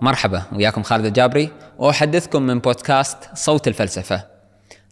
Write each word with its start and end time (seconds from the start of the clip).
مرحبا 0.00 0.42
وياكم 0.52 0.82
خالد 0.82 1.04
الجابري 1.04 1.50
وأحدثكم 1.78 2.42
من 2.42 2.58
بودكاست 2.58 3.18
صوت 3.34 3.68
الفلسفة. 3.68 4.24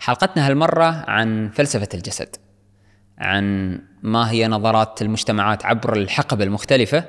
حلقتنا 0.01 0.47
هالمرة 0.47 1.05
عن 1.11 1.51
فلسفة 1.51 1.89
الجسد. 1.95 2.37
عن 3.19 3.79
ما 4.03 4.31
هي 4.31 4.49
نظرات 4.49 5.03
المجتمعات 5.03 5.65
عبر 5.65 5.97
الحقب 5.97 6.43
المختلفة 6.43 7.05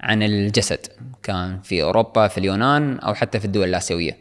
عن 0.00 0.22
الجسد، 0.22 0.86
كان 1.22 1.60
في 1.62 1.82
أوروبا، 1.82 2.28
في 2.28 2.38
اليونان 2.38 2.98
أو 2.98 3.14
حتى 3.14 3.40
في 3.40 3.44
الدول 3.44 3.68
الآسيوية. 3.68 4.16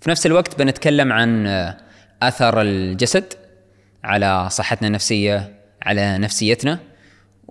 في 0.00 0.10
نفس 0.10 0.26
الوقت 0.26 0.58
بنتكلم 0.58 1.12
عن 1.12 1.46
اثر 2.22 2.60
الجسد 2.60 3.34
على 4.04 4.50
صحتنا 4.50 4.88
النفسية، 4.88 5.60
على 5.82 6.18
نفسيتنا 6.18 6.78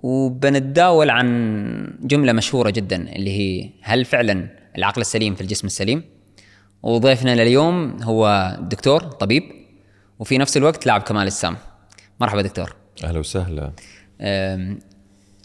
وبنتداول 0.02 1.10
عن 1.10 1.98
جملة 2.00 2.32
مشهورة 2.32 2.70
جدا 2.70 2.96
اللي 3.16 3.30
هي 3.30 3.70
هل 3.82 4.04
فعلا 4.04 4.48
العقل 4.78 5.00
السليم 5.00 5.34
في 5.34 5.40
الجسم 5.40 5.66
السليم؟ 5.66 6.04
وضيفنا 6.82 7.34
لليوم 7.34 8.02
هو 8.02 8.56
دكتور 8.60 9.00
طبيب 9.02 9.42
وفي 10.18 10.38
نفس 10.38 10.56
الوقت 10.56 10.86
لاعب 10.86 11.02
كمال 11.02 11.26
السام. 11.26 11.56
مرحبا 12.20 12.42
دكتور. 12.42 12.76
أهلا 13.04 13.18
وسهلا. 13.18 13.72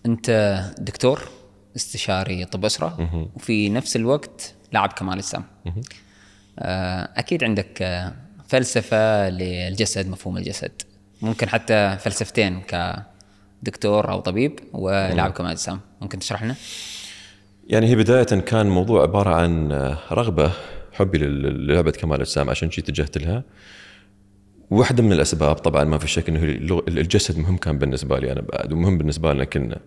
أنت 0.06 0.62
دكتور 0.80 1.22
استشاري 1.76 2.46
طب 2.46 2.66
أسرة 2.66 3.30
وفي 3.36 3.70
نفس 3.70 3.96
الوقت 3.96 4.54
لاعب 4.72 4.94
كمال 4.94 5.20
السام. 5.20 5.44
آه، 6.60 7.10
أكيد 7.16 7.44
عندك 7.44 8.04
فلسفة 8.48 9.30
للجسد 9.30 10.08
مفهوم 10.08 10.38
الجسد. 10.38 10.82
ممكن 11.22 11.50
حتى 11.50 11.98
فلسفتين 12.00 12.62
ك 12.62 12.96
دكتور 13.66 14.12
أو 14.12 14.20
طبيب 14.20 14.60
ولاعب 14.74 15.32
كمال 15.32 15.52
أجسام. 15.52 15.80
ممكن 16.02 16.20
تشرح 16.20 16.44
لنا؟ 16.44 16.56
يعني 17.68 17.88
هي 17.88 17.96
بداية 17.96 18.24
كان 18.24 18.70
موضوع 18.70 19.02
عبارة 19.02 19.30
عن 19.30 19.72
رغبة 20.12 20.52
حبي 20.94 21.18
للعبة 21.18 21.92
كمال 21.92 22.16
الاجسام 22.16 22.50
عشان 22.50 22.72
شي 22.72 22.82
اتجهت 22.82 23.18
لها. 23.18 23.44
واحدة 24.70 25.04
من 25.04 25.14
الأسباب 25.14 25.56
طبعا 25.56 25.84
ما 25.84 25.98
في 25.98 26.08
شك 26.08 26.30
إنه 26.30 26.44
الجسد 26.88 27.38
مهم 27.38 27.58
كان 27.58 27.78
بالنسبة 27.78 28.20
لي 28.20 28.32
أنا 28.32 28.42
بعد 28.42 28.74
ومهم 28.74 28.98
بالنسبة 28.98 29.34
لنا 29.34 29.44
كنا. 29.44 29.80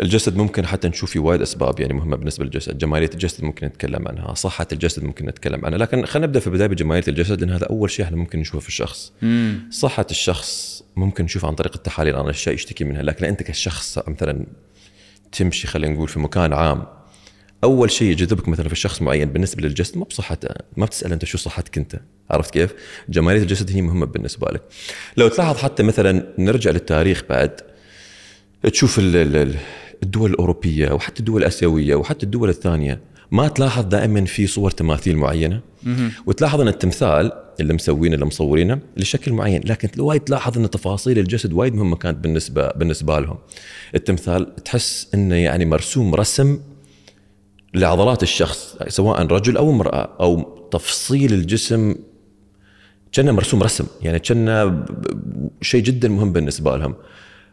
الجسد 0.00 0.36
ممكن 0.36 0.66
حتى 0.66 0.88
نشوف 0.88 1.10
في 1.10 1.18
وايد 1.18 1.42
أسباب 1.42 1.80
يعني 1.80 1.94
مهمة 1.94 2.16
بالنسبة 2.16 2.44
للجسد، 2.44 2.78
جمالية 2.78 3.10
الجسد 3.14 3.44
ممكن 3.44 3.66
نتكلم 3.66 4.08
عنها، 4.08 4.34
صحة 4.34 4.66
الجسد 4.72 5.04
ممكن 5.04 5.26
نتكلم 5.26 5.64
عنها، 5.64 5.78
لكن 5.78 6.06
خلينا 6.06 6.26
نبدأ 6.26 6.40
في 6.40 6.46
البداية 6.46 6.68
بجمالية 6.68 7.04
الجسد 7.08 7.40
لأن 7.40 7.50
هذا 7.50 7.66
أول 7.66 7.90
شيء 7.90 8.04
إحنا 8.04 8.16
ممكن 8.16 8.38
نشوفه 8.38 8.60
في 8.60 8.68
الشخص. 8.68 9.12
مم. 9.22 9.68
صحة 9.70 10.06
الشخص 10.10 10.82
ممكن 10.96 11.24
نشوف 11.24 11.44
عن 11.44 11.54
طريق 11.54 11.72
التحاليل 11.74 12.16
عن 12.16 12.28
اشياء 12.28 12.54
يشتكي 12.54 12.84
منها، 12.84 13.02
لكن 13.02 13.24
أنت 13.24 13.42
كشخص 13.42 13.98
مثلا 14.08 14.46
تمشي 15.32 15.66
خلينا 15.66 15.94
نقول 15.94 16.08
في 16.08 16.18
مكان 16.20 16.52
عام 16.52 16.86
أول 17.64 17.90
شيء 17.90 18.10
يجذبك 18.10 18.48
مثلا 18.48 18.68
في 18.68 18.76
شخص 18.76 19.02
معين 19.02 19.32
بالنسبة 19.32 19.62
للجسد 19.62 19.96
مو 19.98 20.04
بصحته 20.04 20.48
ما 20.76 20.86
بتسأل 20.86 21.12
أنت 21.12 21.24
شو 21.24 21.38
صحتك 21.38 21.78
أنت 21.78 22.00
عرفت 22.30 22.52
كيف 22.52 22.74
جمالية 23.08 23.42
الجسد 23.42 23.70
هي 23.70 23.82
مهمة 23.82 24.06
بالنسبة 24.06 24.46
لك 24.52 24.62
لو 25.16 25.28
تلاحظ 25.28 25.56
حتى 25.56 25.82
مثلا 25.82 26.26
نرجع 26.38 26.70
للتاريخ 26.70 27.22
بعد 27.28 27.60
تشوف 28.72 28.98
الدول 30.02 30.30
الأوروبية 30.30 30.92
وحتى 30.92 31.20
الدول 31.20 31.40
الآسيوية 31.40 31.94
وحتى 31.94 32.26
الدول 32.26 32.48
الثانية 32.48 33.00
ما 33.30 33.48
تلاحظ 33.48 33.84
دائما 33.84 34.24
في 34.24 34.46
صور 34.46 34.70
تماثيل 34.70 35.16
معينة؟ 35.16 35.60
وتلاحظ 36.26 36.60
أن 36.60 36.68
التمثال 36.68 37.32
اللي 37.60 37.74
مسوينه 37.74 38.14
اللي 38.14 38.26
مصورينه 38.26 38.78
لشكل 38.96 39.32
معين 39.32 39.60
لكن 39.64 40.00
وايد 40.00 40.20
تلاحظ 40.20 40.58
أن 40.58 40.70
تفاصيل 40.70 41.18
الجسد 41.18 41.52
وايد 41.52 41.74
مهمة 41.74 41.96
كانت 41.96 42.18
بالنسبة 42.18 42.68
بالنسبة 42.68 43.20
لهم. 43.20 43.38
التمثال 43.94 44.54
تحس 44.64 45.08
إنه 45.14 45.34
يعني 45.34 45.64
مرسوم 45.64 46.14
رسم 46.14 46.58
لعضلات 47.74 48.22
الشخص 48.22 48.76
سواء 48.88 49.26
رجل 49.26 49.56
أو 49.56 49.70
امرأة 49.70 50.16
أو 50.20 50.42
تفصيل 50.72 51.32
الجسم 51.32 51.94
كأنه 53.12 53.32
مرسوم 53.32 53.62
رسم 53.62 53.86
يعني 54.02 54.18
كأنه 54.18 54.84
شيء 55.62 55.82
جدا 55.82 56.08
مهم 56.08 56.32
بالنسبة 56.32 56.76
لهم. 56.76 56.94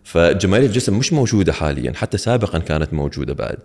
فجمالية 0.04 0.68
الجسم 0.68 0.98
مش 0.98 1.14
موجودة 1.14 1.54
حاليا 1.54 1.94
حتى 1.96 2.18
سابقا 2.18 2.60
كانت 2.60 2.94
موجودة 2.94 3.34
بعد. 3.34 3.58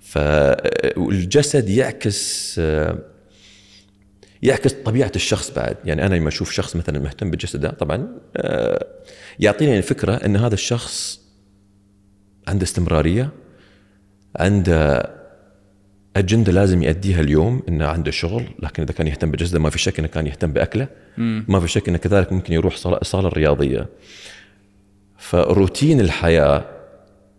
فالجسد 0.00 1.68
يعكس 1.68 2.60
يعكس 4.42 4.72
طبيعة 4.72 5.12
الشخص 5.16 5.50
بعد. 5.50 5.76
يعني 5.84 6.06
أنا 6.06 6.14
لما 6.14 6.28
أشوف 6.28 6.52
شخص 6.52 6.76
مثلا 6.76 6.98
مهتم 6.98 7.30
بجسده 7.30 7.70
طبعا 7.70 8.08
يعطيني 9.38 9.78
الفكرة 9.78 10.14
إن 10.14 10.36
هذا 10.36 10.54
الشخص 10.54 11.20
عنده 12.48 12.64
استمرارية 12.64 13.30
عنده 14.36 15.10
أجندة 16.16 16.52
لازم 16.52 16.82
يؤديها 16.82 17.20
اليوم 17.20 17.62
إنه 17.68 17.86
عنده 17.86 18.10
شغل 18.10 18.44
لكن 18.62 18.82
إذا 18.82 18.92
كان 18.92 19.06
يهتم 19.06 19.30
بجسده 19.30 19.58
ما 19.58 19.70
في 19.70 19.78
شك 19.78 19.98
إنه 19.98 20.08
كان 20.08 20.26
يهتم 20.26 20.52
بأكله. 20.52 20.88
ما 21.48 21.60
في 21.60 21.68
شك 21.68 21.88
انه 21.88 21.98
كذلك 21.98 22.32
ممكن 22.32 22.52
يروح 22.52 22.76
صالة 23.02 23.28
رياضية. 23.28 23.86
فروتين 25.18 26.00
الحياة 26.00 26.64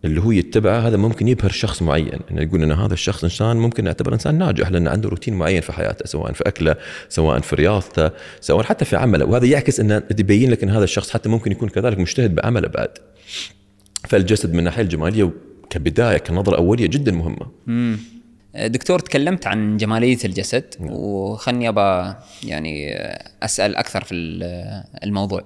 اللي 0.04 0.20
هو 0.20 0.32
يتبعه 0.32 0.78
هذا 0.78 0.96
ممكن 0.96 1.28
يبهر 1.28 1.50
شخص 1.50 1.82
معين. 1.82 2.20
إنه 2.30 2.42
يقول 2.42 2.62
ان 2.62 2.72
هذا 2.72 2.94
الشخص 2.94 3.24
إنسان 3.24 3.56
ممكن 3.56 3.84
نعتبر 3.84 4.14
إنسان 4.14 4.38
ناجح 4.38 4.70
لأنه 4.70 4.90
عنده 4.90 5.08
روتين 5.08 5.34
معين 5.34 5.60
في 5.60 5.72
حياته 5.72 6.06
سواء 6.06 6.32
في 6.32 6.48
أكله 6.48 6.76
سواء 7.08 7.40
في 7.40 7.56
رياضته 7.56 8.10
سواء 8.40 8.64
حتى 8.64 8.84
في 8.84 8.96
عمله. 8.96 9.24
وهذا 9.24 9.46
يعكس 9.46 9.80
إنه 9.80 10.02
يبين 10.18 10.50
لك 10.50 10.62
إن 10.62 10.70
هذا 10.70 10.84
الشخص 10.84 11.10
حتى 11.10 11.28
ممكن 11.28 11.52
يكون 11.52 11.68
كذلك 11.68 11.98
مجتهد 11.98 12.34
بعمله 12.34 12.68
بعد. 12.68 12.88
فالجسد 14.08 14.52
من 14.52 14.58
الناحية 14.58 14.82
الجمالية 14.82 15.30
كبداية 15.70 16.18
كنظرة 16.18 16.56
أولية 16.56 16.86
جدا 16.86 17.12
مهمة. 17.12 17.46
مم. 17.66 17.98
دكتور 18.54 18.98
تكلمت 18.98 19.46
عن 19.46 19.76
جمالية 19.76 20.18
الجسد 20.24 20.64
وخلني 20.80 21.68
ابى 21.68 22.14
يعني 22.44 22.94
أسأل 23.42 23.76
أكثر 23.76 24.04
في 24.04 24.14
الموضوع. 25.04 25.44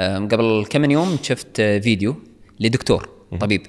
قبل 0.00 0.66
كم 0.70 0.80
من 0.80 0.90
يوم 0.90 1.18
شفت 1.22 1.60
فيديو 1.60 2.16
لدكتور 2.60 3.08
طبيب. 3.40 3.62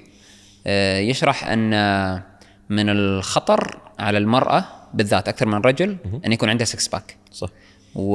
آه، 0.66 0.98
يشرح 0.98 1.48
أن 1.48 1.70
من 2.68 2.88
الخطر 2.88 3.78
على 3.98 4.18
المرأة 4.18 4.64
بالذات 4.94 5.28
أكثر 5.28 5.46
من 5.46 5.54
الرجل 5.54 5.96
أن 6.26 6.32
يكون 6.32 6.48
عندها 6.48 6.64
six 6.64 6.88
pack 6.88 7.16
صح. 7.32 7.48
و... 7.94 8.12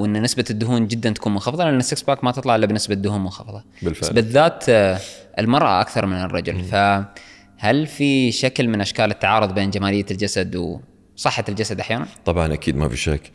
وأن 0.00 0.22
نسبة 0.22 0.44
الدهون 0.50 0.86
جدا 0.86 1.10
تكون 1.10 1.32
منخفضة 1.32 1.64
لأن 1.64 1.78
ال 1.78 1.84
six 1.84 2.02
pack 2.02 2.24
ما 2.24 2.32
تطلع 2.32 2.56
إلا 2.56 2.66
بنسبة 2.66 2.94
دهون 2.94 3.20
منخفضة. 3.22 3.64
بالفعل. 3.82 4.10
بس 4.10 4.14
بالذات 4.14 4.64
آه، 4.68 4.98
المرأة 5.38 5.80
أكثر 5.80 6.06
من 6.06 6.16
الرجل. 6.16 6.64
فهل 6.64 7.86
في 7.86 8.32
شكل 8.32 8.68
من 8.68 8.80
أشكال 8.80 9.10
التعارض 9.10 9.54
بين 9.54 9.70
جمالية 9.70 10.06
الجسد 10.10 10.80
وصحة 11.16 11.44
الجسد 11.48 11.80
أحيانا؟ 11.80 12.06
طبعا 12.24 12.54
أكيد 12.54 12.76
ما 12.76 12.88
في 12.88 12.96
شك. 12.96 13.32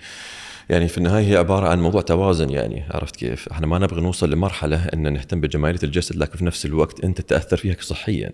يعني 0.72 0.88
في 0.88 0.98
النهاية 0.98 1.28
هي 1.28 1.38
عبارة 1.38 1.68
عن 1.68 1.82
موضوع 1.82 2.02
توازن 2.02 2.50
يعني 2.50 2.84
عرفت 2.92 3.16
كيف؟ 3.16 3.50
إحنا 3.50 3.68
ما 3.68 3.80
نبغى 3.80 4.02
نوصل 4.02 4.32
لمرحلة 4.32 4.86
إن 4.86 5.14
نهتم 5.14 5.42
بجمالية 5.42 5.80
الجسد 5.84 6.16
لكن 6.16 6.38
في 6.38 6.46
نفس 6.46 6.66
الوقت 6.66 7.04
أنت 7.04 7.22
تأثر 7.22 7.58
فيها 7.58 7.76
صحيا. 7.80 8.32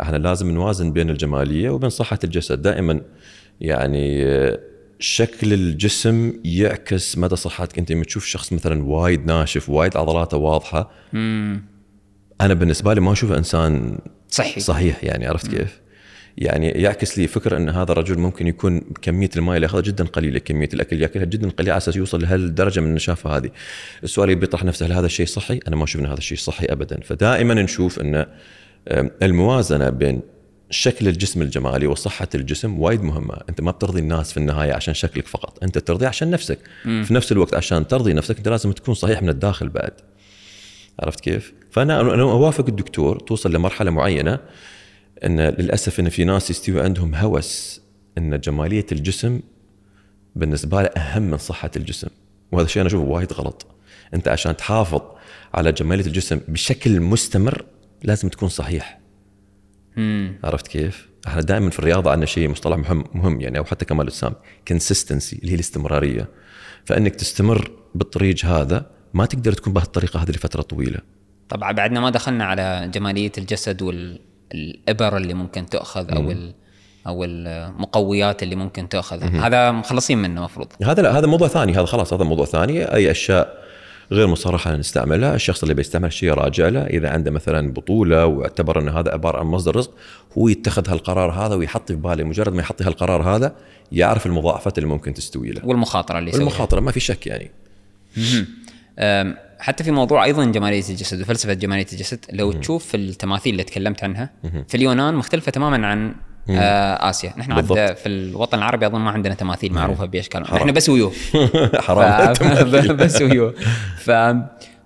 إحنا 0.00 0.16
لازم 0.16 0.50
نوازن 0.50 0.92
بين 0.92 1.10
الجمالية 1.10 1.70
وبين 1.70 1.90
صحة 1.90 2.18
الجسد 2.24 2.62
دائما 2.62 3.00
يعني 3.60 4.24
شكل 4.98 5.52
الجسم 5.52 6.32
يعكس 6.44 7.18
مدى 7.18 7.36
صحتك 7.36 7.78
أنت 7.78 7.92
لما 7.92 8.04
تشوف 8.04 8.24
شخص 8.24 8.52
مثلا 8.52 8.84
وايد 8.84 9.26
ناشف 9.26 9.70
وايد 9.70 9.96
عضلاته 9.96 10.36
واضحة 10.36 10.90
مم. 11.12 11.62
أنا 12.40 12.54
بالنسبة 12.54 12.94
لي 12.94 13.00
ما 13.00 13.12
اشوفه 13.12 13.38
إنسان 13.38 13.98
صحي 14.28 14.60
صحيح 14.60 15.04
يعني 15.04 15.26
عرفت 15.26 15.48
كيف؟ 15.48 15.80
يعني 16.38 16.68
يعكس 16.68 17.18
لي 17.18 17.26
فكرة 17.26 17.56
إن 17.56 17.68
هذا 17.68 17.92
الرجل 17.92 18.18
ممكن 18.18 18.46
يكون 18.46 18.80
كمية 19.02 19.30
الماء 19.36 19.56
اللي 19.56 19.66
ياخذها 19.66 19.80
جدا 19.80 20.04
قليلة، 20.04 20.38
كمية 20.38 20.68
الأكل 20.74 20.92
اللي 20.92 21.02
ياكلها 21.02 21.24
جدا 21.24 21.50
قليلة 21.50 21.72
على 21.72 21.78
أساس 21.78 21.96
يوصل 21.96 22.22
لهالدرجة 22.22 22.80
من 22.80 22.86
النشافة 22.86 23.36
هذه. 23.36 23.50
السؤال 24.04 24.30
اللي 24.30 24.40
بيطرح 24.40 24.64
نفسه 24.64 24.86
هل 24.86 24.92
هذا 24.92 25.06
الشيء 25.06 25.26
صحي؟ 25.26 25.60
أنا 25.68 25.76
ما 25.76 25.84
أشوف 25.84 26.00
إن 26.00 26.06
هذا 26.06 26.18
الشيء 26.18 26.38
صحي 26.38 26.66
ابدا، 26.66 27.00
فدائما 27.00 27.54
نشوف 27.54 28.00
إن 28.00 28.26
الموازنة 29.22 29.90
بين 29.90 30.20
شكل 30.70 31.08
الجسم 31.08 31.42
الجمالي 31.42 31.86
وصحة 31.86 32.28
الجسم 32.34 32.80
وايد 32.80 33.02
مهمة 33.02 33.36
أنت 33.48 33.60
ما 33.60 33.70
بترضي 33.70 34.00
الناس 34.00 34.32
في 34.32 34.36
النهاية 34.36 34.72
عشان 34.72 34.94
شكلك 34.94 35.26
فقط 35.26 35.62
أنت 35.62 35.78
ترضي 35.78 36.06
عشان 36.06 36.30
نفسك 36.30 36.58
م. 36.84 37.02
في 37.02 37.14
نفس 37.14 37.32
الوقت 37.32 37.54
عشان 37.54 37.86
ترضي 37.86 38.12
نفسك 38.12 38.36
أنت 38.36 38.48
لازم 38.48 38.72
تكون 38.72 38.94
صحيح 38.94 39.22
من 39.22 39.28
الداخل 39.28 39.68
بعد 39.68 39.92
عرفت 41.00 41.20
كيف؟ 41.20 41.52
فأنا 41.70 42.00
أنا 42.00 42.22
أوافق 42.22 42.66
الدكتور 42.68 43.18
توصل 43.18 43.52
لمرحلة 43.52 43.90
معينة 43.90 44.38
إن 45.24 45.40
للأسف 45.40 46.00
إن 46.00 46.08
في 46.08 46.24
ناس 46.24 46.50
يستوي 46.50 46.80
عندهم 46.80 47.14
هوس 47.14 47.80
إن 48.18 48.40
جمالية 48.40 48.86
الجسم 48.92 49.40
بالنسبة 50.36 50.82
له 50.82 50.88
أهم 50.88 51.22
من 51.22 51.38
صحة 51.38 51.70
الجسم. 51.76 52.08
وهذا 52.52 52.66
الشيء 52.66 52.80
أنا 52.80 52.88
أشوفه 52.88 53.04
وايد 53.04 53.32
غلط. 53.32 53.66
أنت 54.14 54.28
عشان 54.28 54.56
تحافظ 54.56 55.02
على 55.54 55.72
جمالية 55.72 56.06
الجسم 56.06 56.40
بشكل 56.48 57.00
مستمر 57.00 57.64
لازم 58.02 58.28
تكون 58.28 58.48
صحيح. 58.48 59.00
مم. 59.96 60.38
عرفت 60.44 60.68
كيف؟ 60.68 61.08
إحنا 61.26 61.42
دائما 61.42 61.70
في 61.70 61.78
الرياضة 61.78 62.10
عندنا 62.10 62.26
شيء 62.26 62.48
مصطلح 62.48 62.76
مهم 62.76 63.04
مهم 63.14 63.40
يعني 63.40 63.58
أو 63.58 63.64
حتى 63.64 63.84
كمال 63.84 64.06
الاجسام 64.06 64.34
كونسستنسي 64.68 65.36
اللي 65.36 65.50
هي 65.50 65.54
الاستمرارية. 65.54 66.28
فإنك 66.84 67.14
تستمر 67.14 67.70
بالطريق 67.94 68.44
هذا 68.44 68.90
ما 69.14 69.26
تقدر 69.26 69.52
تكون 69.52 69.72
بهالطريقة 69.72 70.22
هذه 70.22 70.30
لفترة 70.30 70.62
طويلة. 70.62 70.98
طبعا 71.48 71.72
بعدنا 71.72 72.00
ما 72.00 72.10
دخلنا 72.10 72.44
على 72.44 72.90
جمالية 72.94 73.32
الجسد 73.38 73.82
وال 73.82 74.20
الإبر 74.54 75.16
اللي 75.16 75.34
ممكن 75.34 75.66
تأخذ 75.66 76.14
أو 76.16 76.34
أو 77.06 77.24
المقويات 77.24 78.42
اللي 78.42 78.56
ممكن 78.56 78.88
تأخذ. 78.88 79.22
هذا 79.22 79.70
مخلصين 79.70 80.18
منه 80.18 80.40
المفروض 80.40 80.68
هذا 80.82 81.02
لا 81.02 81.18
هذا 81.18 81.26
موضوع 81.26 81.48
ثاني 81.48 81.72
هذا 81.72 81.84
خلاص 81.84 82.12
هذا 82.12 82.24
موضوع 82.24 82.44
ثاني. 82.44 82.84
أي 82.84 83.10
أشياء 83.10 83.64
غير 84.12 84.26
مصرحة 84.26 84.76
نستعملها، 84.76 85.34
الشخص 85.34 85.62
اللي 85.62 85.74
بيستعمل 85.74 86.12
شيء 86.12 86.30
راجع 86.30 86.68
له، 86.68 86.86
إذا 86.86 87.08
عنده 87.08 87.30
مثلا 87.30 87.72
بطولة 87.72 88.26
واعتبر 88.26 88.80
إن 88.80 88.88
هذا 88.88 89.10
عبارة 89.12 89.38
عن 89.38 89.46
مصدر 89.46 89.76
رزق، 89.76 89.90
هو 90.38 90.48
يتخذ 90.48 90.90
هالقرار 90.90 91.30
هذا 91.30 91.54
ويحط 91.54 91.92
في 91.92 91.98
باله 91.98 92.24
مجرد 92.24 92.54
ما 92.54 92.60
يحط 92.60 92.82
هالقرار 92.82 93.22
هذا 93.36 93.54
يعرف 93.92 94.26
المضاعفات 94.26 94.78
اللي 94.78 94.88
ممكن 94.88 95.14
تستوي 95.14 95.50
له. 95.50 95.66
والمخاطرة 95.66 96.18
اللي 96.18 96.30
والمخاطرة 96.32 96.80
ما 96.80 96.92
في 96.92 97.00
شك 97.00 97.26
يعني. 97.26 97.50
حتى 99.64 99.84
في 99.84 99.90
موضوع 99.90 100.24
أيضا 100.24 100.44
جمالية 100.44 100.82
الجسد 100.90 101.20
وفلسفة 101.20 101.52
جمالية 101.52 101.86
الجسد 101.92 102.24
لو 102.32 102.52
تشوف 102.52 102.94
التماثيل 102.94 103.52
اللي 103.52 103.64
تكلمت 103.64 104.04
عنها 104.04 104.30
في 104.68 104.74
اليونان 104.74 105.14
مختلفة 105.14 105.50
تماما 105.52 105.86
عن 105.86 106.14
آه 106.50 107.10
آسيا. 107.10 107.32
نحن 107.38 107.52
عاد 107.52 107.66
بالضبط. 107.68 107.98
في 107.98 108.08
الوطن 108.08 108.58
العربي 108.58 108.86
أظن 108.86 109.00
ما 109.00 109.10
عندنا 109.10 109.34
تماثيل 109.34 109.72
معروفة 109.72 110.04
باشكال 110.06 110.42
نحن 110.42 110.72
بس 110.72 110.88
ويو. 110.88 111.12
حرام. 111.86 112.34
ف... 112.34 112.42
بس 112.92 113.22
ويو. 113.22 113.52
ف... 113.98 114.10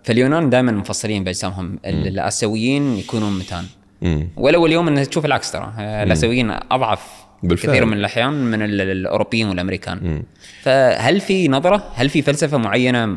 فاليونان 0.05 0.51
دائما 0.51 0.73
مفصلين 0.73 1.25
بأجسامهم. 1.25 1.79
ال- 1.87 2.07
الآسيويين 2.07 2.99
يكونون 2.99 3.39
متان. 3.39 3.65
مم. 4.03 4.29
ولو 4.37 4.67
اليوم 4.67 4.89
انك 4.89 5.07
تشوف 5.07 5.25
العكس 5.25 5.53
ترى. 5.53 5.73
آه، 5.79 6.03
الآسيويين 6.03 6.51
أضعف 6.71 7.03
بالفعل. 7.43 7.73
كثير 7.73 7.85
من 7.85 7.97
الأحيان 7.97 8.33
من 8.33 8.63
ال- 8.63 8.81
الأوروبيين 8.81 9.49
والأمريكان. 9.49 10.23
فهل 10.63 11.21
في 11.21 11.49
نظرة؟ 11.49 11.93
هل 11.95 12.09
في 12.09 12.23
فلسفة 12.23 12.57
معينة 12.57 13.17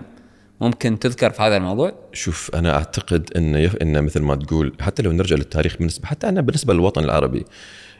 ممكن 0.62 1.00
تذكر 1.00 1.30
في 1.30 1.42
هذا 1.42 1.58
الموضوع؟ 1.58 1.94
شوف 2.13 2.52
أنا 2.56 2.75
أعتقد 2.75 3.30
إن 3.36 3.56
يف... 3.56 3.75
إن 3.75 4.04
مثل 4.04 4.22
ما 4.22 4.36
تقول 4.36 4.74
حتى 4.81 5.04
لو 5.04 5.12
نرجع 5.12 5.36
للتاريخ 5.36 5.78
بالنسبة 5.78 6.08
حتى 6.08 6.30
أنا 6.30 6.42
بالنسبة 6.42 6.74
للوطن 6.74 7.04
العربي 7.04 7.46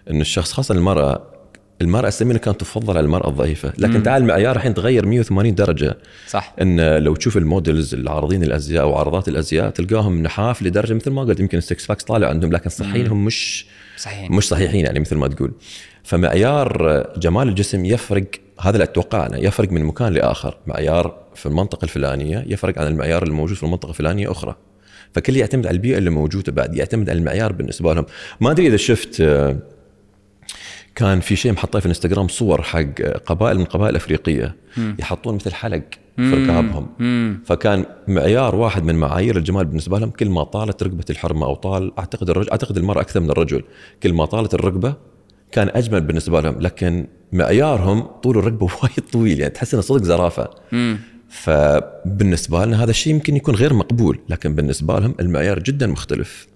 إن 0.10 0.22
الشخص 0.22 0.54
خاصة 0.54 0.76
المرأة 0.76 1.32
المرأة 1.82 2.08
السمينة 2.08 2.40
كانت 2.40 2.60
تفضل 2.60 2.98
على 2.98 3.06
المرأة 3.06 3.30
الضعيفة، 3.30 3.74
لكن 3.78 4.04
تعال 4.04 4.22
المعيار 4.22 4.56
الحين 4.56 4.74
تغير 4.74 5.06
180 5.06 5.56
درجة. 5.56 5.98
صح. 6.28 6.56
إن 6.62 6.98
لو 6.98 7.16
تشوف 7.16 7.38
ال 7.38 7.46
models 7.46 7.94
العارضين 7.94 8.44
الأزياء 8.44 8.84
أو 8.84 8.96
عارضات 8.96 9.28
الأزياء 9.28 9.70
تلقاهم 9.70 10.24
نحاف 10.24 10.62
لدرجة 10.62 10.94
مثل 10.94 11.12
ما 11.12 11.22
قلت 11.22 11.40
يمكن 11.40 11.58
ال 11.58 11.65
six 11.65 11.86
packs 11.86 12.04
طالع 12.04 12.28
عندهم 12.30 12.52
لكن 12.52 12.70
صحيين 12.70 13.08
هم 13.08 13.26
مش 13.26 13.66
صحيح. 13.98 14.32
مش 14.32 14.48
صحيحين 14.48 14.86
يعني 14.86 15.00
مثل 15.00 15.16
ما 15.16 15.28
تقول. 15.28 15.52
فمعيار 16.04 17.04
جمال 17.18 17.48
الجسم 17.48 17.86
يفرق 17.86 18.26
هذا 18.60 18.76
اللي 18.76 18.84
أتوقع 18.84 19.26
أنا 19.26 19.38
يفرق 19.38 19.72
من 19.72 19.84
مكان 19.84 20.14
لآخر، 20.14 20.58
معيار 20.68 21.16
في 21.36 21.46
المنطقة 21.46 21.86
الفلانية 21.86 22.46
يفرق 22.48 22.80
عن 22.80 22.88
المعيار 22.88 23.24
الموجود 23.24 23.58
في 23.58 23.64
المنطقة 23.64 23.90
الفلانية 23.90 24.32
أخرى. 24.32 24.56
فكل 25.14 25.38
يعتمد 25.38 25.68
على 25.68 25.74
البيئة 25.74 25.98
اللي 25.98 26.10
موجودة 26.10 26.52
بعد 26.52 26.76
يعتمد 26.76 27.10
على 27.10 27.20
المعيار 27.20 27.52
بالنسبة 27.52 27.94
لهم. 27.94 28.06
ما 28.42 28.52
أدري 28.52 28.68
إذا 28.68 28.78
شفت 28.78 29.22
آه، 29.22 29.58
كان 30.96 31.20
في 31.20 31.36
شيء 31.36 31.52
محطاه 31.52 31.80
في 31.80 31.86
الإنستغرام 31.86 32.28
صور 32.28 32.62
حق 32.62 33.02
قبائل 33.26 33.58
من 33.58 33.66
قبائل 33.66 33.96
أفريقية 33.96 34.56
يحطون 35.00 35.36
مثل 35.36 35.54
حلق 35.54 35.84
في 36.16 36.34
ركابهم. 36.34 36.88
فكان 37.46 37.86
معيار 38.08 38.56
واحد 38.56 38.84
من 38.84 38.96
معايير 38.96 39.38
الجمال 39.38 39.66
بالنسبة 39.66 40.00
لهم 40.00 40.10
كل 40.10 40.30
ما 40.30 40.44
طالت 40.44 40.84
ركبة 40.84 41.06
الحرمة 41.10 41.46
أو 41.46 41.56
طال 41.56 42.00
أعتقد 42.00 42.30
الرجل 42.30 42.50
أعتقد 42.50 42.78
المرأة 42.78 43.02
أكثر 43.02 43.20
من 43.20 43.32
الرجل 43.32 43.64
كل 44.04 44.14
ما 44.14 44.26
طالت 44.26 44.54
الركبة 44.54 44.94
كان 45.52 45.70
أجمل 45.76 46.02
بالنسبة 46.02 46.42
لهم 46.42 46.60
لكن 46.62 47.08
معيارهم 47.34 48.02
طول 48.02 48.38
الركبة 48.38 48.66
وايد 48.84 49.10
طويل 49.12 49.40
يعني 49.40 49.54
تحس 49.54 49.74
إنه 49.74 49.82
صدق 49.84 50.04
زرافة. 50.04 50.50
فبالنسبة 51.30 52.66
لنا 52.66 52.84
هذا 52.84 52.90
الشيء 52.92 53.14
يمكن 53.14 53.36
يكون 53.36 53.56
غير 53.56 53.74
مقبول 53.74 54.20
لكن 54.30 54.56
بالنسبة 54.56 55.00
لهم 55.00 55.16
المعيار 55.20 55.60
جدا 55.60 55.88
مخختلف 55.88 56.48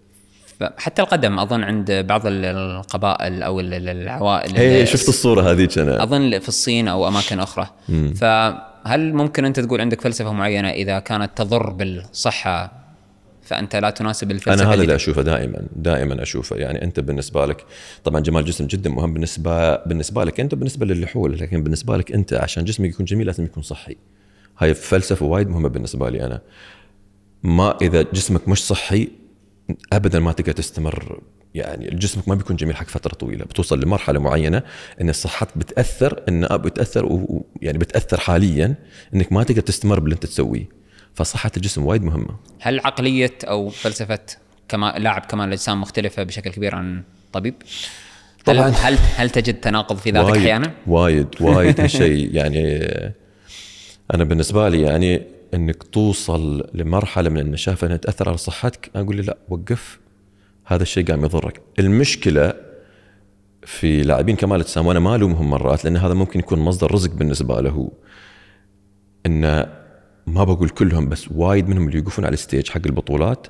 حتى 0.77 1.01
القدم 1.01 1.39
أظن 1.39 1.63
عند 1.63 1.92
بعض 1.92 2.27
ال- 2.27 2.45
القبائل 2.45 3.44
أو 3.44 3.59
ال- 3.59 3.74
ال- 3.74 3.89
العوائل 3.89 4.50
اللي- 4.57 4.86
شفت 4.86 5.09
الصورة 5.09 5.51
هذيك 5.51 5.77
أنا 5.77 6.03
أظن 6.03 6.39
في 6.39 6.47
الصين 6.47 6.88
أو 6.88 7.07
أماكن 7.07 7.39
أخرى. 7.39 7.68
فهل 8.15 9.13
ممكن 9.13 9.45
أنت 9.45 9.59
تقول 9.59 9.81
عندك 9.81 10.01
فلسفة 10.01 10.31
معينة 10.33 10.69
إذا 10.69 11.00
كانت 11.00 11.31
تضر 11.36 11.69
بالصحة 11.69 12.85
فأنت 13.45 13.75
لا 13.75 13.89
تناسب 13.89 14.31
الفلسفة 14.31 14.53
أنا 14.53 14.63
هذا 14.63 14.74
اللي 14.74 14.83
اللي 14.83 14.95
أشوفه 14.95 15.21
دائما 15.21 15.62
دائما 15.75 16.21
أشوفه. 16.24 16.56
يعني 16.56 16.83
أنت 16.83 17.00
بالنسبة 17.00 17.45
لك 17.45 17.65
طبعا 18.03 18.19
جمال 18.21 18.42
الجسم 18.44 18.68
جدا 18.68 18.89
مهم 18.89 19.13
بالنسبة 19.13 19.75
بالنسبة 19.75 20.24
لك 20.24 20.39
أنت 20.39 20.53
وبالنسبة 20.53 20.86
للحول 20.86 21.39
لكن 21.39 21.63
بالنسبة 21.63 21.97
لك 21.97 22.12
أنت 22.12 22.33
عشان 22.33 22.65
جسمك 22.65 22.89
يكون 22.89 23.06
جميل 23.06 23.25
لازم 23.27 23.44
يكون 23.45 23.63
صحي. 23.63 23.95
هاي 24.59 24.74
فلسفة 24.74 25.25
وايد 25.25 25.50
مهمة 25.50 25.69
بالنسبة 25.69 26.09
لي 26.09 26.25
أنا. 26.25 26.42
ما 27.44 27.77
إذا 27.81 28.01
جسمك 28.01 28.47
مش 28.47 28.63
صحي 28.68 29.09
ابدا 29.94 30.19
ما 30.19 30.31
تقدر 30.31 30.51
تستمر. 30.51 31.19
يعني 31.56 31.88
جسمك 31.88 32.27
ما 32.27 32.36
بيكون 32.36 32.56
جميل 32.56 32.75
حق 32.75 32.88
فترة 32.88 33.13
طويلة. 33.13 33.45
بتوصل 33.45 33.80
لمرحلة 33.80 34.19
معينة 34.19 34.63
إن 35.01 35.12
صحتك 35.12 35.57
بتأثر 35.57 36.24
إن 36.30 36.47
بتأثر 36.57 37.06
و- 37.06 37.13
و- 37.15 37.45
يعني 37.62 37.77
بتأثر 37.77 38.19
حاليا 38.19 38.75
إنك 39.15 39.31
ما 39.31 39.44
تقدر 39.44 39.62
تستمر 39.62 40.00
باللي 40.00 40.13
أنت 40.15 40.25
تسويه. 40.25 40.85
فصحة 41.16 41.52
الجسم 41.58 41.86
وايد 41.86 42.04
مهمة 42.04 42.36
هل 42.60 42.80
عقلية 42.80 43.38
أو 43.44 43.70
فلسفة 43.70 44.20
كما 44.70 44.96
لاعب 44.98 45.22
كمال 45.22 45.48
الأجسام 45.48 45.82
مختلفة 45.82 46.24
بشكل 46.24 46.50
كبير 46.50 46.76
عن 46.76 47.04
طبيب؟ 47.34 47.54
هل 48.48 48.56
طبعاً. 48.56 48.70
هل 48.70 48.98
هل 49.16 49.30
تجد 49.30 49.54
تناقض 49.54 49.98
في 49.98 50.12
ذاتك 50.12 50.30
وايد 50.30 50.42
أحيانا؟ 50.42 50.72
وايد 50.88 51.28
وايد 51.42 51.82
هالشيء 51.82 52.36
يعني 52.36 52.88
أنا 54.14 54.24
بالنسبة 54.24 54.70
لي 54.70 54.82
يعني 54.82 55.22
إنك 55.54 55.84
توصل 55.84 56.70
لمرحلة 56.74 57.30
من 57.30 57.40
النشافه 57.40 57.88
إنها 57.88 57.98
تأثر 57.98 58.30
على 58.30 58.38
صحتك 58.38 58.92
أقول 58.96 59.16
لي 59.16 59.22
لا 59.22 59.38
وقف 59.50 60.00
هذا 60.66 60.84
الشيء 60.84 61.06
قام 61.06 61.26
يضرك 61.26 61.62
المشكلة 61.80 62.54
في 63.64 64.02
لاعبين 64.02 64.36
كمال 64.36 64.56
الأجسام 64.56 64.88
وأنا 64.88 65.00
ما 65.00 65.16
ألومهم 65.16 65.50
مرات 65.50 65.84
لأن 65.86 65.98
هذا 65.98 66.14
ممكن 66.14 66.40
يكون 66.40 66.60
مصدر 66.60 66.92
رزق 66.92 67.12
بالنسبة 67.12 67.62
له 67.62 67.92
انه 69.26 69.85
ما 70.27 70.44
بقول 70.44 70.69
كلهم 70.69 71.10
بس 71.10 71.31
وايد 71.31 71.69
منهم 71.69 71.88
اللي 71.88 71.98
يوقفون 71.98 72.25
على 72.25 72.33
الستيج 72.33 72.69
حق 72.69 72.81
البطولات 72.86 73.48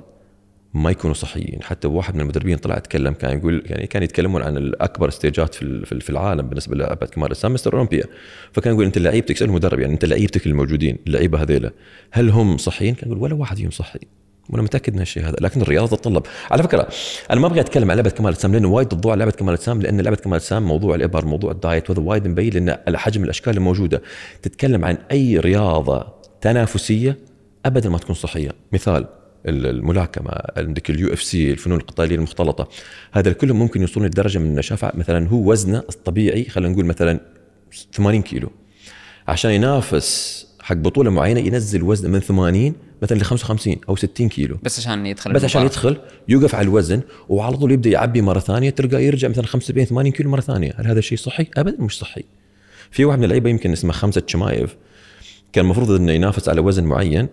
ما 0.73 0.91
يكونوا 0.91 1.13
صحيين. 1.15 1.59
حتى 1.63 1.87
واحد 1.87 2.15
من 2.15 2.21
المدربين 2.21 2.57
طلع 2.57 2.77
يتكلم 2.77 3.13
كان 3.13 3.37
يقول 3.37 3.63
يعني 3.65 3.87
كان 3.87 4.03
يتكلمون 4.03 4.41
عن 4.41 4.57
الأكبر 4.57 5.07
استيجات 5.07 5.53
في 5.55 5.85
في 5.85 5.91
ال- 5.91 6.01
في 6.01 6.09
العالم 6.09 6.47
بالنسبة 6.47 6.75
للعبه 6.75 7.05
كمال 7.05 7.25
الاجسام 7.25 7.53
مستر 7.53 7.73
أولمبيا. 7.73 8.03
فكان 8.53 8.73
يقول 8.73 8.85
أنت 8.85 8.97
لعيبتك 8.97 9.37
سأل 9.37 9.47
المدرب 9.49 9.79
يعني 9.79 9.93
أنت 9.93 10.05
لعيبتك 10.05 10.47
الموجودين 10.47 10.97
اللعيبة 11.07 11.41
هذيلا 11.41 11.71
هل 12.11 12.29
هم 12.29 12.57
صحيين؟ 12.57 12.95
كان 12.95 13.09
يقول 13.09 13.21
ولا 13.23 13.33
واحد 13.33 13.57
فيهم 13.57 13.71
صحي. 13.71 13.99
وأنا 14.49 14.63
متأكد 14.63 14.95
من 14.95 15.01
الشيء 15.01 15.23
هذا 15.23 15.35
لكن 15.41 15.61
الرياضة 15.61 15.97
تتطلب. 15.97 16.23
على 16.51 16.63
فكرة 16.63 16.87
أنا 17.31 17.39
ما 17.39 17.47
أبغى 17.47 17.59
أتكلم 17.59 17.91
عن 17.91 17.97
لعبة 17.97 18.09
كمال 18.09 18.29
الاجسام 18.29 18.53
لأنه 18.53 18.67
وايد 18.67 18.91
الضوء 18.93 19.11
على 19.11 19.19
لعبة 19.19 19.31
كمال 19.31 19.53
الاجسام 19.53 19.81
لأن 19.81 20.01
لعبة 20.01 20.15
كمال 20.15 20.35
الاجسام 20.37 20.63
موضوع 20.63 20.95
الإبر 20.95 21.25
موضوع 21.25 21.51
الدايت 21.51 21.89
وهذا 21.89 22.01
وايد 22.01 22.27
مبين 22.27 22.53
لأن 22.53 22.97
حجم 22.97 23.23
الأشكال 23.23 23.57
الموجودة. 23.57 24.01
تتكلم 24.41 24.85
عن 24.85 24.97
أي 25.11 25.39
رياضة 25.39 26.14
تنافسية 26.45 27.17
أبدا 27.65 27.89
ما 27.89 27.97
تكون 27.97 28.15
صحية. 28.15 28.51
مثال 28.71 29.07
ال- 29.45 29.65
الملاكمة 29.65 30.31
عندك 30.57 30.89
ال 30.89 31.13
UFC 31.13 31.51
الفنون 31.51 31.79
القتالية 31.79 32.15
المختلطة. 32.15 32.67
هذا 33.11 33.31
كلهم 33.33 33.59
ممكن 33.59 33.81
يوصلون 33.81 34.05
لدرجة 34.05 34.39
من 34.39 34.45
النشافة. 34.45 34.91
مثلا 34.95 35.27
هو 35.27 35.51
وزنه 35.51 35.77
الطبيعي 35.89 36.43
خلينا 36.45 36.73
نقول 36.73 36.85
مثلا 36.85 37.19
80 37.93 38.21
كيلو. 38.21 38.51
عشان 39.27 39.51
ينافس 39.51 40.45
حق 40.61 40.75
بطولة 40.75 41.09
معينة 41.11 41.39
ينزل 41.39 41.83
وزنه 41.83 42.09
من 42.11 42.19
80 42.19 42.73
مثلا 43.01 43.17
ل 43.17 43.21
55 43.21 43.75
أو 43.89 43.95
60 43.95 44.29
كيلو. 44.29 44.57
بس 44.63 44.79
عشان 44.79 45.05
يدخل 45.05 45.33
بس 45.33 45.43
عشان. 45.43 45.65
يدخل 45.65 45.97
يوقف 46.29 46.55
على 46.55 46.63
الوزن 46.63 47.01
وعلى 47.29 47.57
طول 47.57 47.71
يبدأ 47.71 47.89
يعبي 47.89 48.21
مرة 48.21 48.39
ثانية 48.39 48.69
تلقى 48.69 49.03
يرجع 49.05 49.27
مثلا 49.27 49.45
75 49.45 49.85
80 49.85 50.11
كيلو 50.11 50.29
مرة 50.29 50.41
ثانية. 50.41 50.73
هل 50.77 50.87
هذا 50.87 50.99
الشيء 50.99 51.17
صحي؟ 51.17 51.47
ابدا 51.57 51.81
مش 51.83 51.97
صحي. 51.99 52.23
في 52.91 53.05
واحد 53.05 53.17
من 53.17 53.23
اللعيبة 53.23 53.49
يمكن 53.49 53.71
اسمه 53.71 53.93
خمسة 53.93 54.23
شمايف. 54.27 54.75
كان 55.55 55.65
المفروض 55.65 55.91
إنه 55.91 56.11
ينافس 56.11 56.49
على 56.49 56.61
وزن 56.61 56.83
معين 56.83 57.27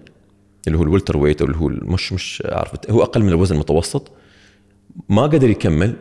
اللي 0.66 0.78
هو 0.78 0.82
الولتر 0.82 1.16
ويت 1.16 1.40
أو 1.40 1.46
اللي 1.46 1.58
هو 1.58 1.68
مش 1.68 2.12
مش 2.12 2.42
عارف 2.46 2.90
هو 2.90 3.02
أقل 3.02 3.22
من 3.22 3.28
الوزن 3.28 3.54
المتوسط 3.54 4.12
ما 5.08 5.22
قدر 5.22 5.50
يكمل 5.50 5.96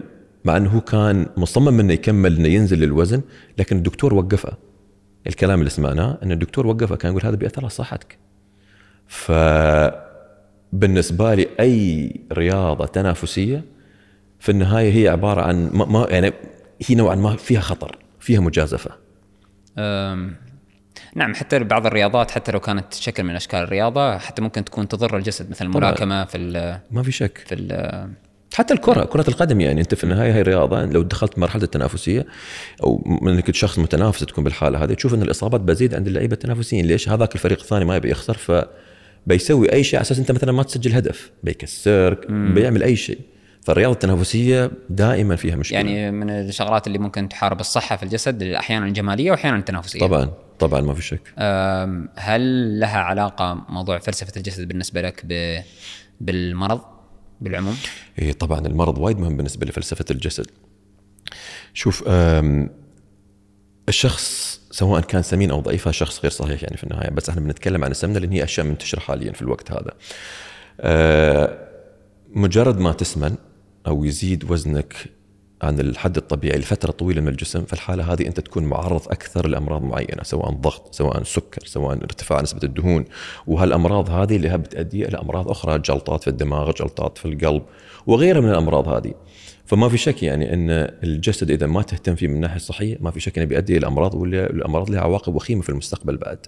مع 0.45 0.57
إنه 0.57 0.69
هو 0.69 0.81
كان 0.81 1.27
مصمم 1.37 1.79
إنه 1.79 1.93
يكمل 1.93 2.35
إنه 2.35 2.47
ينزل 2.47 2.79
للوزن 2.79 3.21
لكن 3.57 3.77
الدكتور 3.77 4.13
وقفه. 4.13 4.57
الكلام 5.27 5.59
اللي 5.59 5.69
سمعناه 5.69 6.17
إن 6.23 6.31
الدكتور 6.31 6.67
وقفه 6.67 6.95
كان 6.95 7.11
يقول 7.11 7.25
هذا 7.25 7.35
بيأثر 7.35 7.61
على 7.61 7.69
صحتك. 7.69 8.17
ف 9.07 9.31
بالنسبة 10.73 11.33
لي 11.33 11.47
أي 11.59 12.15
رياضة 12.33 12.85
تنافسية 12.85 13.63
في 14.39 14.49
النهاية 14.49 14.93
هي 14.93 15.07
عبارة 15.07 15.41
عن 15.41 15.69
ما, 15.73 16.07
يعني 16.09 16.33
هي 16.87 16.95
نوعا 16.95 17.15
ما 17.15 17.35
فيها 17.35 17.61
خطر 17.61 17.97
فيها 18.19 18.39
مجازفة. 18.39 18.91
نعم 21.15 21.35
حتى 21.35 21.59
بعض 21.59 21.85
الرياضات 21.85 22.31
حتى 22.31 22.51
لو 22.51 22.59
كانت 22.59 22.93
شكل 22.93 23.23
من 23.23 23.35
أشكال 23.35 23.59
الرياضة 23.59 24.17
حتى 24.17 24.41
ممكن 24.41 24.65
تكون 24.65 24.87
تضر 24.87 25.17
الجسد 25.17 25.49
مثل 25.49 25.65
الملاكمة 25.65 26.25
في 26.25 26.37
ما 26.91 27.03
في 27.03 27.11
شك. 27.11 27.37
في 27.47 27.55
حتى 28.53 28.73
الكرة 28.73 29.03
كرة 29.03 29.25
القدم 29.27 29.61
يعني 29.61 29.81
أنت 29.81 29.95
في 29.95 30.03
النهاية 30.03 30.33
هي 30.33 30.41
رياضة. 30.41 30.85
لو 30.85 31.01
دخلت 31.01 31.39
مرحلة 31.39 31.63
التنافسية 31.63 32.25
أو 32.83 33.03
من 33.21 33.31
إنك 33.33 33.55
شخص 33.55 33.79
متنافس 33.79 34.19
تكون 34.25 34.43
بالحالة 34.43 34.83
هذه 34.83 34.93
تشوف 34.93 35.13
إن 35.13 35.21
الإصابات 35.21 35.61
بتزيد 35.61 35.95
عند 35.95 36.07
اللعيبة 36.07 36.33
التنافسيين. 36.33 36.85
ليش؟ 36.85 37.09
هذاك 37.09 37.35
الفريق 37.35 37.59
الثاني 37.59 37.85
ما 37.85 37.95
يبي 37.95 38.11
يخسر 38.11 38.33
ف 38.33 38.51
بيسوي 39.27 39.73
أي 39.73 39.83
شيء 39.83 39.99
على 39.99 40.05
أساس 40.05 40.19
أنت 40.19 40.31
مثلا 40.31 40.51
ما 40.51 40.63
تسجل 40.63 40.93
هدف. 40.93 41.31
بيكسرك 41.43 42.31
بيعمل 42.31 42.83
أي 42.83 42.95
شيء. 42.95 43.19
فالرياضة 43.61 43.93
التنافسية 43.93 44.71
دائما 44.89 45.35
فيها 45.35 45.55
مشكلة. 45.55 45.77
يعني 45.77 46.11
من 46.11 46.29
الشغلات 46.29 46.87
اللي 46.87 46.97
ممكن 46.97 47.29
تحارب 47.29 47.59
الصحة 47.59 47.95
في 47.95 48.03
الجسد 48.03 48.43
أحيانا 48.43 48.89
جماليه 48.89 49.31
واحيانا 49.31 49.61
تنافسيه 49.61 49.99
طبعا 49.99 50.31
طبعا 50.59 50.81
ما 50.81 50.93
في 50.93 51.01
شك. 51.01 51.33
هل 52.15 52.79
لها 52.79 52.99
علاقة 52.99 53.65
موضوع 53.69 53.99
فلسفة 53.99 54.33
الجسد 54.37 54.67
بالنسبة 54.67 55.01
لك 55.01 55.21
ب... 55.23 55.61
بالمرض 56.21 56.81
بالعموم؟ 57.41 57.77
إيه 58.19 58.31
طبعا 58.31 58.59
المرض 58.67 58.97
وايد 58.97 59.19
مهم 59.19 59.37
بالنسبة 59.37 59.65
لفلسفة 59.65 60.05
الجسد. 60.11 60.47
شوف 61.73 62.03
الشخص 63.89 64.61
سواء 64.71 65.01
كان 65.01 65.21
سمين 65.21 65.51
أو 65.51 65.59
ضعيف 65.59 65.87
هذا 65.87 65.91
شخص 65.91 66.19
غير 66.19 66.31
صحيح 66.31 66.63
يعني 66.63 66.77
في 66.77 66.83
النهاية. 66.83 67.09
بس 67.09 67.29
إحنا 67.29 67.41
بنتكلم 67.41 67.83
عن 67.83 67.91
السمنة 67.91 68.19
لأن 68.19 68.31
هي 68.31 68.43
أشياء 68.43 68.65
منتشرة 68.65 68.99
حاليا 68.99 69.31
في 69.31 69.41
الوقت 69.41 69.71
هذا. 69.71 69.91
أه، 70.81 71.57
مجرد 72.29 72.79
ما 72.79 72.93
تسمن 72.93 73.35
أو 73.87 74.05
يزيد 74.05 74.51
وزنك 74.51 74.95
عن 75.61 75.79
الحد 75.79 76.17
الطبيعي 76.17 76.57
لفترة 76.59 76.91
طويلة 76.91 77.21
من 77.21 77.27
الجسم 77.27 77.63
في 77.63 77.73
الحاله 77.73 78.13
هذه 78.13 78.27
أنت 78.27 78.39
تكون 78.39 78.63
معرض 78.63 79.01
أكثر 79.07 79.47
لأمراض 79.47 79.81
معينة 79.83 80.23
سواء 80.23 80.51
ضغط 80.51 80.95
سواء 80.95 81.23
سكر 81.23 81.65
سواء 81.65 81.97
ارتفاع 81.97 82.41
نسبة 82.41 82.59
الدهون. 82.63 83.05
وهالأمراض 83.47 84.09
هذه 84.09 84.35
اللي 84.35 84.57
بتؤدي 84.57 85.07
إلى 85.07 85.17
أمراض 85.17 85.49
أخرى 85.49 85.79
جلطات 85.79 86.21
في 86.21 86.29
الدماغ 86.29 86.71
جلطات 86.71 87.17
في 87.17 87.25
القلب 87.25 87.63
وغيرها 88.07 88.41
من 88.41 88.49
الأمراض 88.49 88.87
هذه. 88.87 89.13
فما 89.65 89.89
في 89.89 89.97
شك 89.97 90.23
يعني 90.23 90.53
إن 90.53 90.69
الجسد 91.03 91.51
إذا 91.51 91.67
ما 91.67 91.81
تهتم 91.81 92.15
فيه 92.15 92.27
من 92.27 92.35
الناحيه 92.35 92.55
الصحيه 92.55 92.97
ما 93.01 93.11
في 93.11 93.19
شك 93.19 93.37
إنه 93.37 93.47
بيؤدي 93.47 93.77
إلى 93.77 93.87
أمراض 93.87 94.15
والامراض 94.15 94.89
لها 94.89 95.01
عواقب 95.01 95.35
وخيمة 95.35 95.61
في 95.61 95.69
المستقبل 95.69 96.17
بعد. 96.17 96.39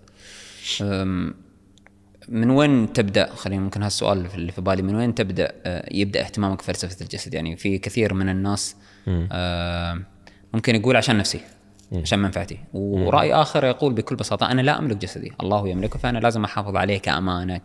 من 2.30 2.50
وين 2.50 2.94
تبدأ؟ 2.94 3.30
خلينا 3.36 3.62
ممكن 3.63 3.84
هالسؤال 3.84 4.25
اللي 4.36 4.51
في 4.51 4.62
بالي 4.62 4.82
من 4.82 4.96
وين 4.96 5.15
تبدأ 5.15 5.51
آه، 5.65 5.89
يبدأ 5.92 6.22
اهتمامك 6.22 6.58
بفلسفة 6.58 7.01
الجسد؟ 7.01 7.34
يعني 7.34 7.56
في 7.56 7.77
كثير 7.77 8.13
من 8.13 8.30
الناس 8.30 8.75
آه، 9.32 10.00
ممكن 10.53 10.75
يقول 10.75 10.96
عشان 10.96 11.18
نفسي 11.18 11.39
عشان 11.94 12.20
منفعتي. 12.20 12.58
ورأي 12.74 13.34
آخر 13.34 13.65
يقول 13.65 13.94
بكل 13.94 14.15
بساطة 14.15 14.51
أنا 14.51 14.62
لا 14.62 14.80
أملك 14.80 14.98
جسدي. 14.98 15.32
الله 15.44 15.68
يملكه 15.70 16.00
فأنا 16.00 16.20
لازم 16.20 16.44
أحافظ 16.44 16.75
عليه 16.75 16.98
كأمانة 16.98 17.58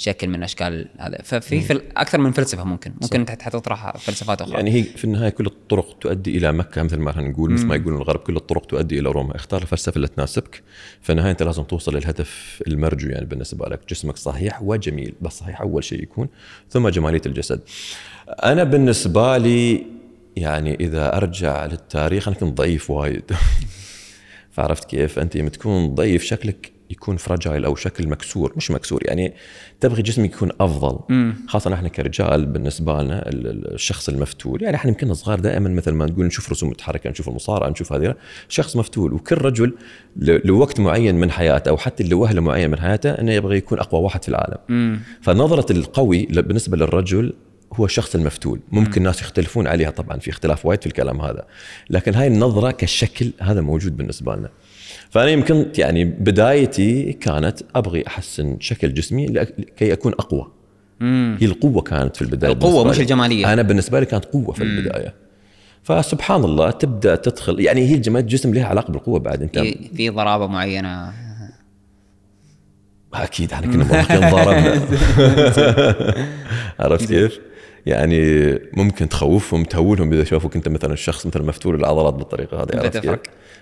كشكل 0.00 0.28
من 0.28 0.42
أشكال 0.42 0.88
هذا. 0.98 1.18
ففي 1.22 1.60
فل... 1.60 1.82
أكثر 1.96 2.20
من 2.20 2.32
فلسفة 2.32 2.64
ممكن. 2.64 2.92
ممكن 3.02 3.20
انت 3.20 3.48
تطرح 3.48 3.96
فلسفات 3.96 4.42
أخرى. 4.42 4.54
يعني 4.54 4.70
هي 4.70 4.82
في 4.82 5.04
النهاية 5.04 5.28
كل 5.28 5.46
الطرق 5.46 5.98
تؤدي 5.98 6.36
إلى 6.38 6.52
مكة 6.52 6.82
مثل 6.82 6.96
ما 6.96 7.20
نقول 7.20 7.52
مثل 7.52 7.66
ما 7.66 7.76
يقولون 7.76 8.02
الغرب 8.02 8.20
كل 8.20 8.36
الطرق 8.36 8.66
تؤدي 8.66 8.98
إلى 8.98 9.10
روما. 9.10 9.36
اختار 9.36 9.62
الفلسفة 9.62 9.96
اللي 9.96 10.08
تناسبك. 10.08 10.62
في 11.00 11.12
النهاية 11.12 11.30
أنت 11.30 11.42
لازم 11.42 11.62
توصل 11.62 11.96
للهدف 11.96 12.62
المرجو 12.66 13.08
يعني 13.08 13.26
بالنسبة 13.26 13.68
لك. 13.68 13.80
جسمك 13.88 14.16
صحيح 14.16 14.62
وجميل 14.62 15.14
بس 15.20 15.32
صحيح 15.32 15.60
أول 15.60 15.84
شيء 15.84 16.02
يكون 16.02 16.28
ثم 16.70 16.88
جمالية 16.88 17.22
الجسد. 17.26 17.60
أنا 18.44 18.64
بالنسبة 18.64 19.38
لي 19.38 19.86
يعني 20.36 20.74
إذا 20.74 21.16
أرجع 21.16 21.66
للتاريخ 21.66 22.28
أنا 22.28 22.36
كنت 22.36 22.58
ضعيف 22.58 22.90
وايد. 22.90 23.32
فعرفت 24.52 24.84
كيف؟ 24.84 25.18
أنت 25.18 25.36
لما 25.36 25.50
تكون 25.50 25.94
ضعيف 25.94 26.22
شكلك 26.22 26.79
يكون 26.90 27.16
فراجايل 27.16 27.64
أو 27.64 27.74
شكل 27.74 28.08
مكسور 28.08 28.52
مش 28.56 28.70
مكسور 28.70 29.00
يعني 29.04 29.34
تبغي 29.80 30.02
جسمك 30.02 30.32
يكون 30.34 30.50
أفضل. 30.60 30.98
خاصة 31.48 31.74
إحنا 31.74 31.88
كرجال 31.88 32.46
بالنسبة 32.46 33.02
لنا 33.02 33.28
ال- 33.28 33.46
ال- 33.46 33.74
الشخص 33.74 34.08
المفتول 34.08 34.62
يعني 34.62 34.76
إحنا 34.76 34.90
يمكن 34.90 35.14
صغار 35.14 35.40
دائما 35.40 35.68
مثل 35.68 35.90
ما 35.92 36.06
نقول 36.06 36.26
نشوف 36.26 36.50
رسوم 36.50 36.70
متحركة 36.70 37.10
نشوف 37.10 37.28
المصارعة 37.28 37.68
نشوف 37.68 37.92
هذه 37.92 38.14
شخص 38.48 38.76
مفتول 38.76 39.12
وكل 39.12 39.36
رجل 39.38 39.74
لوقت 40.16 40.80
معين 40.80 41.14
من 41.14 41.30
حياته 41.30 41.68
أو 41.68 41.76
حتى 41.76 42.04
لوهلة 42.04 42.40
معين 42.40 42.70
من 42.70 42.78
حياته 42.80 43.10
إنه 43.10 43.32
يبغى 43.32 43.56
يكون 43.56 43.78
أقوى 43.78 44.00
واحد 44.02 44.22
في 44.22 44.28
العالم. 44.28 44.58
فنظرة 45.22 45.72
القوي 45.72 46.26
بالنسبة 46.26 46.76
للرجل 46.76 47.32
هو 47.74 47.84
الشخص 47.84 48.14
المفتول. 48.14 48.60
ممكن 48.72 49.00
الناس 49.00 49.20
يختلفون 49.20 49.66
عليها 49.66 49.90
طبعا 49.90 50.18
في 50.18 50.30
اختلاف 50.30 50.66
وايد 50.66 50.80
في 50.80 50.86
الكلام 50.86 51.20
هذا 51.20 51.44
لكن 51.90 52.14
هاي 52.14 52.26
النظرة 52.26 52.70
كشكل 52.70 53.30
هذا 53.40 53.60
موجود 53.60 53.96
بالنسبة 53.96 54.36
لنا. 54.36 54.48
فأنا 55.10 55.30
يمكن 55.30 55.66
يعني 55.78 56.04
بدايتي 56.04 57.12
كانت 57.12 57.58
أبغي 57.74 58.04
أحسن 58.06 58.56
شكل 58.60 58.94
جسمي 58.94 59.26
لأ- 59.28 59.62
كي 59.76 59.92
أكون 59.92 60.12
أقوى 60.12 60.50
هي 61.40 61.46
القوة 61.46 61.82
كانت 61.82 62.16
في 62.16 62.22
البداية 62.22 62.52
القوة 62.52 62.70
بالنسبة 62.70 62.90
مش 62.90 62.96
لي. 62.96 63.02
الجمالية. 63.02 63.52
أنا 63.52 63.62
بالنسبة 63.62 64.00
لي 64.00 64.06
كانت 64.06 64.24
قوة 64.24 64.52
في 64.52 64.62
البداية 64.62 65.14
فسبحان 65.82 66.44
الله 66.44 66.70
تبدأ 66.70 67.16
تدخل 67.16 67.60
يعني 67.60 67.80
هي 67.88 67.96
جمال 67.98 68.20
الجسم 68.22 68.54
لها 68.54 68.64
علاقة 68.66 68.92
بالقوة 68.92 69.18
بعد 69.18 69.42
أنت 69.42 69.58
في 69.58 69.90
في 69.96 70.08
ضرابة 70.08 70.46
معينة 70.46 71.12
أكيد 73.14 73.52
إحنا 73.52 73.66
كنا 73.72 73.84
مراهقين 73.84 74.30
ضاربنا 74.30 74.80
عرفت 76.80 77.08
كيف؟ 77.08 77.40
يعني 77.86 78.52
ممكن 78.76 79.08
تخوفهم 79.08 79.64
تهولهم 79.64 80.12
إذا 80.12 80.24
شافوك 80.24 80.56
أنت 80.56 80.68
مثلا 80.68 80.94
شخص 80.94 81.26
مثلا 81.26 81.42
مفتول 81.42 81.74
العضلات 81.74 82.14
بالطريقة 82.14 82.62
هذه 82.62 82.68
عرفت 82.74 82.98
كيف؟ 82.98 83.18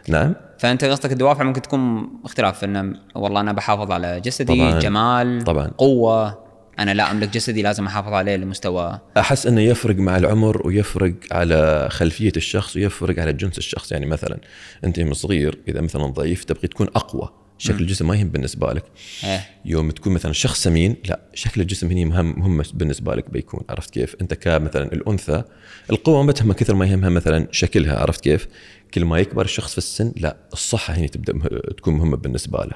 نعم 0.08 0.34
فأنت 0.58 0.84
قصدك 0.84 1.12
الدوافع 1.12 1.44
ممكن 1.44 1.62
تكون 1.62 2.10
اختلاف 2.24 2.64
انه 2.64 2.94
والله 3.14 3.40
أنا 3.40 3.52
بحافظ 3.52 3.90
على 3.92 4.20
جسدي 4.20 4.54
طبعاً. 4.70 4.78
جمال 4.78 5.42
طبعاً. 5.44 5.66
قوة 5.78 6.48
أنا 6.78 6.94
لا 6.94 7.10
أملك 7.10 7.28
جسدي 7.28 7.62
لازم 7.62 7.86
أحافظ 7.86 8.12
عليه 8.12 8.36
لمستوى 8.36 8.98
أحس 9.16 9.46
إنه 9.46 9.60
يفرق 9.60 9.96
مع 9.96 10.16
العمر 10.16 10.66
ويفرق 10.66 11.14
على 11.32 11.88
خلفية 11.90 12.32
الشخص 12.36 12.76
ويفرق 12.76 13.18
على 13.18 13.32
جنس 13.32 13.58
الشخص 13.58 13.92
يعني 13.92 14.06
مثلا 14.06 14.38
أنت 14.84 14.98
يوم 14.98 15.12
صغير 15.14 15.58
إذا 15.68 15.80
مثلا 15.80 16.06
ضعيف 16.06 16.44
تبغي 16.44 16.68
تكون 16.68 16.86
أقوى 16.96 17.28
شكل 17.58 17.80
الجسم 17.80 18.08
ما 18.08 18.16
يهم 18.16 18.28
بالنسبة 18.28 18.72
لك. 18.72 18.84
إيه. 19.24 19.46
يوم 19.64 19.90
تكون 19.90 20.12
مثلا 20.12 20.32
شخص 20.32 20.62
سمين 20.62 20.96
لا 21.08 21.20
شكل 21.34 21.60
الجسم 21.60 21.90
هني 21.90 22.04
مهم 22.04 22.40
مهم 22.40 22.62
بالنسبة 22.74 23.14
لك 23.14 23.30
بيكون 23.30 23.60
عرفت 23.68 23.90
كيف؟ 23.90 24.16
أنت 24.20 24.34
كمثلا 24.34 24.92
الأنثى 24.92 25.42
القوة 25.90 26.22
ما 26.22 26.32
بتهمها 26.32 26.54
كثر 26.54 26.74
ما 26.74 26.86
يهمها 26.86 27.08
مثلا 27.08 27.48
شكلها 27.50 27.98
عرفت 27.98 28.20
كيف؟ 28.20 28.48
كل 28.94 29.04
ما 29.04 29.18
يكبر 29.18 29.44
الشخص 29.44 29.72
في 29.72 29.78
السن 29.78 30.12
لا 30.16 30.36
الصحة 30.52 30.94
هنا 30.94 31.06
تبدأ 31.06 31.32
مه... 31.32 31.48
تكون 31.76 31.94
مهمة 31.94 32.16
بالنسبة 32.16 32.58
له. 32.58 32.74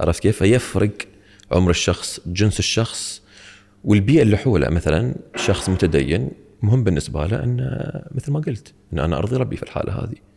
عرفت 0.00 0.22
كيف؟ 0.22 0.38
فيفرق 0.38 0.92
عمر 1.52 1.70
الشخص 1.70 2.20
جنس 2.26 2.58
الشخص 2.58 3.22
والبيئة 3.84 4.22
اللي 4.22 4.36
حوله. 4.36 4.68
مثلا 4.68 5.14
شخص 5.36 5.68
متدين 5.68 6.30
مهم 6.62 6.84
بالنسبة 6.84 7.26
له 7.26 7.44
إنه 7.44 7.90
مثل 8.12 8.32
ما 8.32 8.40
قلت 8.40 8.72
إن 8.92 8.98
أنا 8.98 9.18
أرضي 9.18 9.36
ربي 9.36 9.56
في 9.56 9.62
الحالة 9.62 9.92
هذه. 9.92 10.29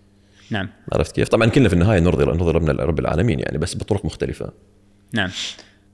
نعم. 0.49 0.69
عرفت 0.93 1.15
كيف؟ 1.15 1.29
طبعا 1.29 1.49
كلنا 1.49 1.69
في 1.69 1.75
النهاية 1.75 1.99
نرضي 1.99 2.25
نرضي 2.25 2.51
ربنا 2.51 2.83
رب 2.83 2.99
العالمين 2.99 3.39
يعني 3.39 3.57
بس 3.57 3.75
بطرق 3.77 4.05
مختلفة. 4.05 4.51
نعم. 5.13 5.29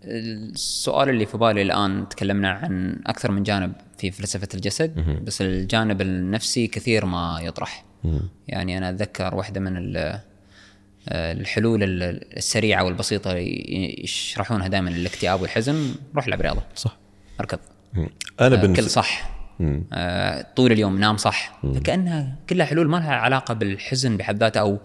السؤال 0.03 1.09
اللي 1.09 1.25
في 1.25 1.37
بالي 1.37 1.61
الآن 1.61 2.09
تكلمنا 2.09 2.49
عن 2.49 3.01
أكثر 3.07 3.31
من 3.31 3.43
جانب 3.43 3.73
في 3.97 4.11
فلسفة 4.11 4.47
الجسد 4.53 4.99
بس 5.25 5.41
الجانب 5.41 6.01
النفسي 6.01 6.67
كثير 6.67 7.05
ما 7.05 7.39
يطرح. 7.43 7.85
يعني 8.47 8.77
أنا 8.77 8.89
أتذكر 8.89 9.35
واحدة 9.35 9.59
من 9.59 9.77
ال- 9.77 10.19
الحلول 11.11 11.83
ال- 11.83 12.37
السريعة 12.37 12.83
والبسيطة 12.83 13.33
يشرحونها 14.03 14.67
دائما 14.67 14.89
الاكتئاب 14.89 15.41
والحزن. 15.41 15.95
روح 16.15 16.27
العب 16.27 16.41
رياضة. 16.41 16.61
صح. 16.75 16.97
أركض. 17.39 17.59
أنا 18.41 18.55
بالنسبة 18.55 18.83
كل 18.83 18.89
صح. 18.89 19.38
آه، 19.93 20.45
طول 20.55 20.71
اليوم 20.71 20.99
نام 20.99 21.17
صح. 21.17 21.59
فكانها 21.75 22.35
كلها 22.49 22.65
حلول 22.65 22.89
ما 22.89 22.97
لها 22.97 23.13
علاقة 23.15 23.53
بالحزن 23.53 24.17
بحد 24.17 24.39
ذاته 24.39 24.59
أو 24.59 24.79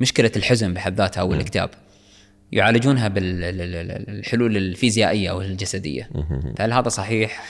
مشكلة 0.00 0.32
الحزن 0.36 0.74
بحد 0.74 0.96
ذاتها 0.96 1.20
أو 1.20 1.34
الاكتئاب. 1.34 1.70
يعالجونها 2.52 3.08
بالحلول 3.08 4.56
الفيزيائية 4.56 5.30
أو 5.30 5.40
الجسدية. 5.40 6.10
فهل 6.56 6.72
هذا 6.72 6.88
صحيح؟ 6.88 7.44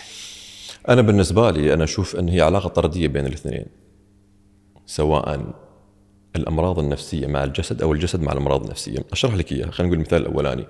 أنا 0.88 1.02
بالنسبة 1.02 1.50
لي 1.50 1.74
أنا 1.74 1.84
أشوف 1.84 2.16
أن 2.16 2.28
هي 2.28 2.40
علاقة 2.40 2.68
طردية 2.68 3.08
بين 3.08 3.26
الاثنين. 3.26 3.64
سواء 4.86 5.54
الأمراض 6.36 6.78
النفسية 6.78 7.26
مع 7.26 7.44
الجسد 7.44 7.82
أو 7.82 7.92
الجسد 7.92 8.20
مع 8.20 8.32
الأمراض 8.32 8.62
النفسية. 8.62 8.98
أشرح 9.12 9.34
لك 9.34 9.52
إياها 9.52 9.70
خلينا 9.70 9.88
نقول 9.88 10.00
المثال 10.00 10.22
الأولاني. 10.22 10.66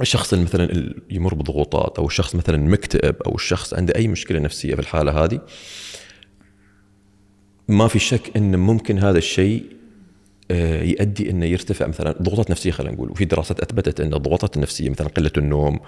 الشخص 0.00 0.32
اللي 0.32 0.44
مثلا 0.44 0.64
ال- 0.64 1.02
يمر 1.10 1.34
بضغوطات 1.34 1.98
أو 1.98 2.06
الشخص 2.06 2.34
مثلا 2.34 2.56
مكتئب 2.56 3.16
أو 3.26 3.34
الشخص 3.34 3.74
عنده 3.74 3.94
أي 3.96 4.08
مشكلة 4.08 4.38
نفسية 4.38 4.74
في 4.74 4.80
الحالة 4.80 5.24
هذه 5.24 5.40
ما 7.68 7.88
في 7.88 7.98
شك 7.98 8.36
إن 8.36 8.56
ممكن 8.58 8.98
هذا 8.98 9.18
الشيء 9.18 9.75
يؤدي 10.50 11.30
إنه 11.30 11.46
يرتفع 11.46 11.86
مثلا 11.86 12.14
ضغوطات 12.22 12.50
نفسية 12.50 12.70
خلينا 12.70 12.94
نقول 12.94 13.10
وفي 13.10 13.24
دراسات 13.24 13.60
أثبتت 13.60 14.00
إن 14.00 14.14
الضغوطات 14.14 14.56
النفسية 14.56 14.90
مثلا 14.90 15.08
قلة 15.08 15.30
النوم 15.36 15.80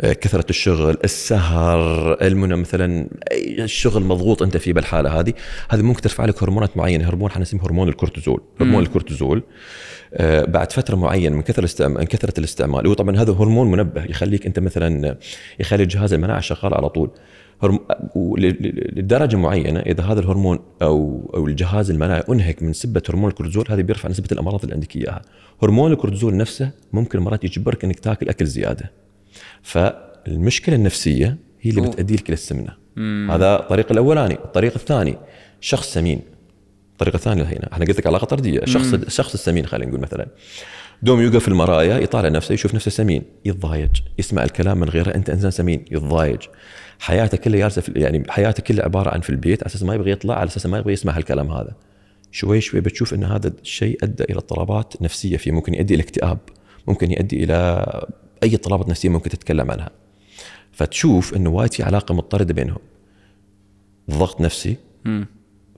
آه، 0.00 0.12
كثرة 0.12 0.44
الشغل 0.50 0.96
السهر 1.04 2.12
المنى 2.22 2.56
مثلا 2.56 3.08
الشغل 3.32 4.02
مضغوط 4.02 4.42
أنت 4.42 4.56
فيه 4.56 4.72
بالحالة 4.72 5.20
هذه 5.20 5.32
هذه 5.70 5.82
ممكن 5.82 6.00
ترفع 6.00 6.24
لك 6.24 6.42
هرمونات 6.42 6.76
معينة 6.76 7.08
هرمون 7.08 7.30
حنسميه 7.30 7.62
هرمون 7.62 7.88
الكورتيزول 7.88 8.42
هرمون 8.60 8.82
الكورتيزول. 8.82 9.42
آه، 10.14 10.44
بعد 10.44 10.72
فترة 10.72 10.96
معينة 10.96 11.36
من 11.36 11.42
كثر 11.42 11.58
الاستعمال 11.58 11.98
من 11.98 12.06
كثرة 12.06 12.34
الاستعمال 12.38 12.86
هو 12.86 12.94
طبعا 12.94 13.16
هذا 13.16 13.32
هرمون 13.32 13.70
منبه 13.70 14.04
يخليك 14.04 14.46
أنت 14.46 14.58
مثلا 14.58 15.16
يخلي 15.60 15.86
جهاز 15.86 16.12
المناعة 16.12 16.40
شغال 16.40 16.74
على 16.74 16.88
طول. 16.88 17.10
لدرجة 18.96 19.36
معينة 19.36 19.80
إذا 19.80 20.04
هذا 20.04 20.20
الهرمون 20.20 20.58
أو 20.82 21.30
أو 21.34 21.46
الجهاز 21.46 21.90
المناعي 21.90 22.22
أنهك 22.28 22.62
من 22.62 22.72
سبة 22.72 23.02
هرمون 23.08 23.30
الكورتيزول 23.30 23.64
هذا 23.70 23.82
بيرفع 23.82 24.08
نسبة 24.08 24.28
الأمراض 24.32 24.62
اللي 24.62 24.74
عندك 24.74 24.96
إياها. 24.96 25.22
هرمون 25.62 25.92
الكورتيزول 25.92 26.36
نفسه 26.36 26.70
ممكن 26.92 27.18
مرات 27.18 27.44
يجبرك 27.44 27.84
إنك 27.84 28.00
تاكل 28.00 28.28
أكل 28.28 28.46
زيادة. 28.46 28.92
فالمشكلة 29.62 30.76
النفسية 30.76 31.36
هي 31.60 31.70
اللي 31.70 31.80
بتؤدي 31.80 32.14
لك 32.14 32.28
إلى 32.28 32.34
السمنة. 32.34 32.76
هذا 33.34 33.60
الطريق 33.60 33.92
الأولاني. 33.92 34.34
الطريق 34.34 34.74
الثاني 34.74 35.16
شخص 35.60 35.94
سمين. 35.94 36.20
الطريقة 36.92 37.16
الثانية 37.16 37.42
هنا. 37.42 37.72
إحنا 37.72 37.84
قلت 37.84 37.98
لك 37.98 38.06
علاقه 38.06 38.24
طرديه 38.24 38.62
الشخص 38.62 38.92
الشخص 38.94 39.32
السمين 39.34 39.66
خلينا 39.66 39.90
نقول 39.90 40.00
مثلا. 40.00 40.26
دوم 41.02 41.20
يوقف 41.20 41.42
في 41.42 41.48
المرايا 41.48 41.98
يطالع 41.98 42.28
نفسه 42.28 42.52
يشوف 42.52 42.74
نفسه 42.74 42.90
سمين 42.90 43.22
يتضايج. 43.44 43.90
يسمع 44.18 44.44
الكلام 44.44 44.78
من 44.78 44.88
غيره 44.88 45.14
أنت 45.14 45.30
إنسان 45.30 45.50
سمين 45.50 45.84
يتضايج. 45.90 46.40
حياته 46.98 47.36
كلها 47.38 47.58
جالسة 47.58 47.82
في- 47.82 47.92
يعني 47.96 48.22
حياته 48.28 48.62
كلها 48.62 48.84
عبارة 48.84 49.10
عن 49.10 49.20
في 49.20 49.30
البيت 49.30 49.62
على 49.62 49.66
أساس 49.66 49.82
ما 49.82 49.94
يبغى 49.94 50.10
يطلع 50.10 50.34
على 50.34 50.46
أساس 50.48 50.66
ما 50.66 50.78
يبغى 50.78 50.92
يسمع 50.92 51.16
هالكلام 51.16 51.50
هذا. 51.50 51.74
شوي 52.30 52.60
شوي 52.60 52.80
بتشوف 52.80 53.14
إن 53.14 53.24
هذا 53.24 53.52
الشيء 53.62 53.98
أدى 54.02 54.24
إلى 54.24 54.36
اضطرابات 54.36 55.02
نفسية 55.02 55.36
فيه 55.36 55.52
ممكن 55.52 55.74
يؤدي 55.74 55.94
إلى 55.94 56.02
اكتئاب 56.02 56.38
ممكن 56.88 57.10
يؤدي 57.12 57.44
إلى 57.44 57.84
أي 58.42 58.54
اضطرابات 58.54 58.88
نفسية 58.88 59.08
ممكن 59.08 59.30
تتكلم 59.30 59.70
عنها. 59.70 59.90
فتشوف 60.72 61.34
إنه 61.36 61.50
وايد 61.50 61.72
في 61.72 61.82
علاقة 61.82 62.14
مضطردة 62.14 62.54
بينهم. 62.54 62.78
ضغط 64.10 64.40
نفسي 64.40 64.76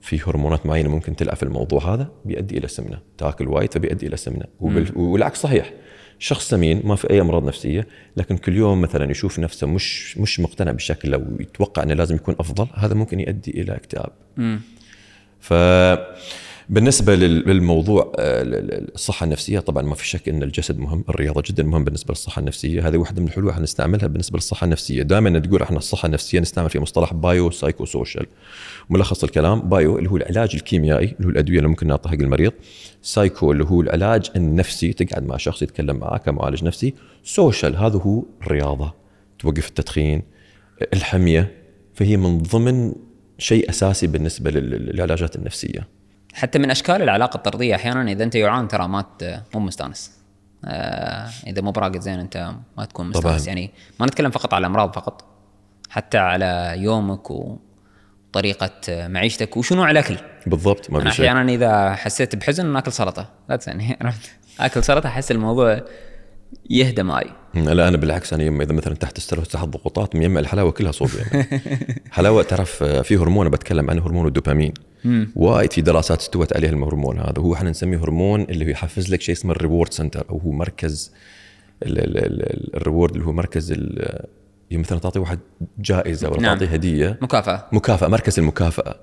في 0.01 0.19
هرمونات 0.27 0.65
معينة 0.65 0.89
ممكن 0.89 1.15
تلعب 1.15 1.35
في 1.35 1.43
الموضوع 1.43 1.93
هذا 1.93 2.09
بيؤدي 2.25 2.57
إلى 2.57 2.67
سمنة. 2.67 2.99
تاكل 3.17 3.47
وايد 3.47 3.73
فبيؤدي 3.73 4.07
إلى 4.07 4.17
سمنة. 4.17 4.45
وبال... 4.59 4.97
والعكس 4.97 5.41
صحيح. 5.41 5.73
شخص 6.19 6.49
سمين 6.49 6.81
ما 6.85 6.95
في 6.95 7.09
أي 7.09 7.21
أمراض 7.21 7.43
نفسية 7.43 7.87
لكن 8.17 8.37
كل 8.37 8.55
يوم 8.55 8.81
مثلا 8.81 9.11
يشوف 9.11 9.39
نفسه 9.39 9.67
مش 9.67 10.17
مش 10.17 10.39
مقتنع 10.39 10.71
بالشكل 10.71 11.13
أو 11.13 11.23
يتوقع 11.39 11.83
إنه 11.83 11.93
لازم 11.93 12.15
يكون 12.15 12.35
أفضل 12.39 12.67
هذا 12.75 12.93
ممكن 12.93 13.19
يؤدي 13.19 13.61
إلى 13.61 13.75
اكتئاب. 13.75 14.11
ف 15.39 15.53
بالنسبة 16.69 17.15
لل- 17.15 17.49
للموضوع 17.49 18.13
آه، 18.19 18.41
ال- 18.41 18.55
ال- 18.55 18.93
الصحة 18.95 19.23
النفسية 19.23 19.59
طبعا 19.59 19.83
ما 19.83 19.95
في 19.95 20.07
شك 20.07 20.29
إن 20.29 20.43
الجسد 20.43 20.79
مهم 20.79 21.03
الرياضة 21.09 21.43
جدا 21.45 21.63
مهم 21.63 21.83
بالنسبة 21.83 22.11
للصحة 22.11 22.39
النفسية. 22.39 22.87
هذه 22.87 22.97
واحدة 22.97 23.21
من 23.21 23.27
الحلول 23.27 23.49
إحنا 23.49 23.63
نستعملها 23.63 24.07
بالنسبة 24.07 24.37
للصحة 24.37 24.65
النفسية. 24.65 25.03
دائما 25.03 25.39
تقول 25.39 25.61
إحنا 25.61 25.77
الصحة 25.77 26.05
النفسية 26.05 26.39
نستعمل 26.39 26.69
في 26.69 26.79
مصطلح 26.79 27.13
bio 27.13 27.51
psycho 27.51 27.85
social 27.85 28.25
ملخص 28.89 29.23
الكلام 29.23 29.69
bio 29.69 29.97
اللي 29.97 30.09
هو 30.09 30.17
العلاج 30.17 30.49
الكيميائي 30.55 31.05
اللي 31.05 31.25
هو 31.27 31.29
الأدوية 31.29 31.57
اللي 31.57 31.69
ممكن 31.69 31.87
نعطيها 31.87 32.11
حق 32.11 32.17
المريض. 32.19 32.51
سايكو 33.01 33.51
اللي 33.51 33.63
هو 33.63 33.81
العلاج 33.81 34.31
النفسي 34.35 34.93
تقعد 34.93 35.23
مع 35.25 35.37
شخص 35.37 35.61
يتكلم 35.61 35.95
معاه 35.95 36.17
كمعالج 36.17 36.63
نفسي. 36.63 36.93
social 37.23 37.75
هذا 37.75 37.97
هو 37.99 38.23
الرياضة. 38.41 38.93
توقف 39.39 39.67
التدخين 39.67 40.21
الحمية 40.93 41.51
فهي 41.93 42.17
من 42.17 42.37
ضمن 42.37 42.93
شيء 43.37 43.69
أساسي 43.69 44.07
بالنسبة 44.07 44.51
لل- 44.51 44.85
للعلاجات 44.85 45.35
النفسية. 45.35 45.98
حتى 46.33 46.59
من 46.59 46.71
أشكال 46.71 47.01
العلاقة 47.01 47.37
الطردية 47.37 47.75
أحيانا 47.75 48.11
إذا 48.11 48.23
أنت 48.23 48.37
جوعان 48.37 48.67
ترى 48.67 48.87
ما 48.87 49.05
مو 49.53 49.59
مستانس. 49.59 50.11
آه 50.65 51.29
إذا 51.47 51.61
مو 51.61 51.71
براقد 51.71 51.99
زين 51.99 52.19
أنت 52.19 52.51
ما 52.77 52.85
تكون 52.85 53.09
مستانس. 53.09 53.43
طبعاً. 53.43 53.47
يعني 53.47 53.71
ما 53.99 54.05
نتكلم 54.05 54.31
فقط 54.31 54.53
على 54.53 54.61
الأمراض 54.61 54.95
فقط 54.95 55.25
حتى 55.89 56.17
على 56.17 56.73
يومك 56.77 57.31
وطريقة 57.31 58.71
معيشتك 58.89 59.57
وشو 59.57 59.75
نوع 59.75 59.91
الاكل 59.91 60.15
بالضبط 60.47 60.91
ما 60.91 60.99
في 60.99 61.11
شيء. 61.11 61.25
أحيانا 61.25 61.51
إذا 61.53 61.95
حسيت 61.95 62.35
بحزن 62.35 62.65
ناكل 62.65 62.91
سلطة. 62.91 63.29
لا 63.49 63.55
تسألني. 63.55 63.97
أكل 64.59 64.83
سلطة 64.83 65.07
أحس 65.07 65.31
الموضوع 65.31 65.81
يهدى 66.69 67.03
معي. 67.03 67.29
لا 67.53 67.87
أنا 67.87 67.97
بالعكس 67.97 68.33
أنا 68.33 68.43
يما 68.43 68.63
إذا 68.63 68.73
مثلا 68.73 68.95
تحت 68.95 69.19
stress 69.19 69.47
تحت 69.47 69.65
ضغوطات 69.65 70.15
مجمع 70.15 70.39
الحلاوة 70.39 70.71
كلها 70.71 70.91
صوب 70.91 71.09
يعني. 71.17 71.61
حلاوة 72.11 72.43
تعرف 72.43 72.83
آه، 72.83 73.01
في 73.01 73.17
هرمون 73.17 73.49
بتكلم 73.49 73.89
عنه 73.89 74.05
هرمون 74.05 74.27
الدوبامين. 74.27 74.73
وايد 75.35 75.73
في 75.73 75.81
دراسات 75.81 76.19
استوت 76.19 76.55
عليه 76.55 76.69
الهرمون 76.69 77.19
هذا. 77.19 77.33
هو 77.37 77.53
إحنا 77.53 77.69
نسميه 77.69 77.97
هرمون 77.97 78.41
اللي 78.41 78.65
هو 78.65 78.69
يحفز 78.69 79.13
لك 79.13 79.21
شيء 79.21 79.35
اسمه 79.35 79.51
ال 79.51 79.57
reward 79.57 79.93
center 79.93 80.25
أو 80.29 80.37
هو 80.37 80.51
مركز 80.51 81.11
ال- 81.83 81.99
ال- 81.99 82.17
ال- 82.17 82.75
ال 82.75 82.80
reward 82.80 83.13
اللي 83.15 83.25
هو 83.27 83.31
مركز 83.31 83.71
يوم 84.71 84.81
مثلا 84.81 84.99
تعطي 84.99 85.19
واحد 85.19 85.39
جائزة 85.79 86.29
ولا 86.29 86.41
نعم. 86.41 86.57
تعطيه 86.57 86.73
هدية. 86.73 87.17
مكافأة. 87.21 87.67
مكافأة 87.71 88.07
مركز 88.07 88.39
المكافأة. 88.39 88.95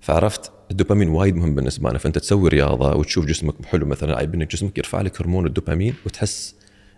فعرفت؟ 0.00 0.52
الدوبامين 0.70 1.08
وايد 1.08 1.36
مهم 1.36 1.54
بالنسبة 1.54 1.90
لنا. 1.90 1.98
فأنت 1.98 2.18
تسوي 2.18 2.48
رياضة 2.48 2.96
وتشوف 2.96 3.24
جسمك 3.26 3.54
حلو 3.66 3.86
مثلا 3.86 4.16
عيب 4.18 4.34
إنك 4.34 4.52
جسمك 4.52 4.78
يرفع 4.78 5.00
لك 5.00 5.20
هرمون 5.20 5.46
الدوبامين 5.46 5.94
وتحس 6.06 6.54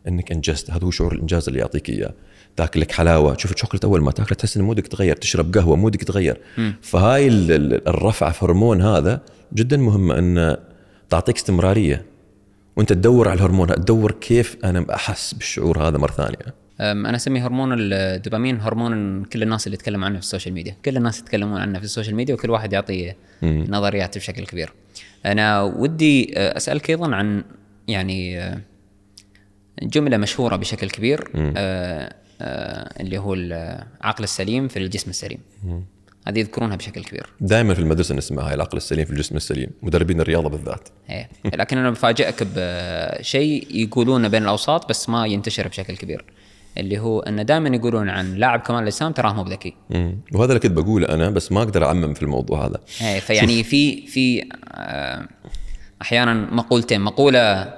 إنك 0.08 0.32
إنجزت. 0.32 0.70
هذا 0.70 0.84
هو 0.84 0.90
شعور 0.90 1.12
الإنجاز 1.14 1.48
اللي 1.48 1.60
يعطيك 1.60 1.90
إياه. 1.90 2.12
تاكل 2.56 2.80
لك 2.80 2.92
حلاوة. 2.92 3.34
تشوف 3.34 3.52
الشوكولاتة 3.52 3.86
أول 3.86 4.02
ما 4.02 4.10
تاكله 4.10 4.34
تحس 4.36 4.56
ان 4.56 4.62
مودك 4.62 4.86
تغير. 4.86 5.16
تشرب 5.16 5.54
قهوة 5.54 5.76
مودك 5.76 6.02
يتغير 6.02 6.40
فهاي 6.82 7.28
ال- 7.28 7.52
ال- 7.52 7.88
الرفعه 7.88 8.32
في 8.32 8.44
هرمون 8.44 8.82
هذا 8.82 9.20
جدا 9.54 9.76
مهمه 9.76 10.18
ان 10.18 10.56
تعطيك 11.10 11.36
استمرارية. 11.36 12.04
وأنت 12.76 12.92
تدور 12.92 13.28
على 13.28 13.36
الهرمون. 13.36 13.68
تدور 13.68 14.12
كيف 14.12 14.56
أنا 14.64 14.86
أحس 14.94 15.34
بالشعور 15.34 15.88
هذا 15.88 15.98
مرة 15.98 16.12
ثانية. 16.12 16.66
أنا 16.80 17.16
أسميه 17.16 17.46
هرمون 17.46 17.76
الدوبامين 17.78 18.60
هرمون 18.60 19.24
كل 19.24 19.42
الناس 19.42 19.66
اللي 19.66 19.74
يتكلموا 19.74 20.06
عنه 20.06 20.14
في 20.14 20.24
ال 20.24 20.29
social 20.29 20.54
media. 20.54 20.76
كل 20.84 20.96
الناس 20.96 21.18
يتكلمون 21.20 21.60
عنه 21.60 21.78
في 21.78 21.84
ال 21.84 21.89
social 21.89 22.14
media 22.14 22.34
وكل 22.34 22.50
واحد 22.50 22.72
يعطي 22.72 23.14
نظريات 23.42 24.18
بشكل 24.18 24.46
كبير. 24.46 24.72
أنا 25.26 25.62
ودي 25.62 26.38
أسألك 26.38 26.90
أيضا 26.90 27.14
عن 27.14 27.44
يعني 27.88 28.40
جملة 29.82 30.16
مشهورة 30.16 30.56
بشكل 30.56 30.90
كبير 30.90 31.30
أه، 31.34 32.14
أه، 32.40 33.02
اللي 33.02 33.18
هو 33.18 33.34
العقل 33.34 34.24
السليم 34.24 34.68
في 34.68 34.78
الجسم 34.78 35.10
السليم. 35.10 35.38
هذه 36.28 36.38
يذكرونها 36.38 36.76
بشكل 36.76 37.04
كبير. 37.04 37.26
دائما 37.40 37.74
في 37.74 37.80
المدرسة 37.80 38.14
نسمعها 38.14 38.54
العقل 38.54 38.76
السليم 38.76 39.04
في 39.04 39.10
الجسم 39.10 39.36
السليم 39.36 39.70
مدربين 39.82 40.20
الرياضة 40.20 40.48
بالذات. 40.48 40.88
إيه. 41.10 41.28
لكن 41.44 41.78
أنا 41.78 41.90
بفاجئك 41.90 42.46
بشيء 42.56 43.66
يقولونه 43.70 44.28
بين 44.28 44.42
الأوساط 44.42 44.88
بس 44.88 45.08
ما 45.08 45.26
ينتشر 45.26 45.68
بشكل 45.68 45.96
كبير 45.96 46.24
اللي 46.78 46.98
هو 46.98 47.20
انه 47.20 47.42
دائما 47.42 47.76
يقولون 47.76 48.08
عن 48.08 48.34
لاعب 48.34 48.60
كمال 48.60 48.82
الأجسام 48.82 49.12
تراه 49.12 49.32
مو 49.32 49.44
بذكي. 49.44 49.74
وهذا 50.34 50.48
اللي 50.48 50.58
كنت 50.58 50.72
بقوله 50.72 51.08
أنا 51.08 51.30
بس 51.30 51.52
ما 51.52 51.62
أقدر 51.62 51.84
أعمم 51.84 52.14
في 52.14 52.22
الموضوع 52.22 52.66
هذا. 52.66 52.80
إيه، 53.02 53.20
فيعني 53.20 53.64
في 53.64 54.06
في 54.06 54.48
آه، 54.72 55.28
أحيانا 56.02 56.34
مقولتين 56.34 57.00
مقولة 57.00 57.74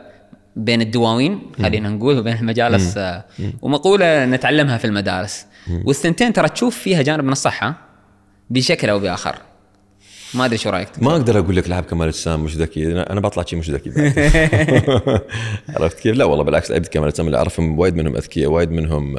بين 0.59 0.81
الدواوين 0.81 1.41
خلينا 1.63 1.89
نقول 1.89 2.19
وبين 2.19 2.37
المجالس 2.37 2.97
آه، 2.97 3.25
ومقولة 3.63 4.25
نتعلمها 4.25 4.79
في 4.79 4.85
المدارس. 4.85 5.47
والثنتين 5.85 6.33
ترى 6.33 6.49
تشوف 6.49 6.79
فيها 6.79 7.03
جانب 7.03 7.25
من 7.25 7.33
الصحة 7.33 7.75
بشكل 8.51 8.89
أو 8.89 8.99
بآخر. 8.99 9.37
ما 10.35 10.45
أدري 10.45 10.59
شو 10.59 10.71
رأيك؟ 10.71 10.89
ما 11.03 11.13
أقدر 11.13 11.39
أقول 11.39 11.57
لك 11.57 11.69
لاعب 11.69 11.85
كمال 11.85 12.03
الاجسام 12.03 12.45
مش 12.45 12.57
ذكي. 12.57 13.03
أنا 13.03 13.21
بطلع 13.21 13.45
شيء 13.45 13.59
مش 13.59 13.71
ذكي. 13.71 13.91
عرفت 15.77 16.01
كيف؟ 16.01 16.17
لا 16.17 16.25
والله 16.25 16.45
بالعكس 16.45 16.71
لعيبه 16.71 16.89
كمال 16.89 17.05
الاجسام 17.05 17.27
اللي 17.27 17.39
أعرفهم 17.39 17.79
وايد 17.79 17.97
منهم 17.97 18.17
أذكياء 18.17 18.51
وايد 18.51 18.71
منهم 18.71 19.17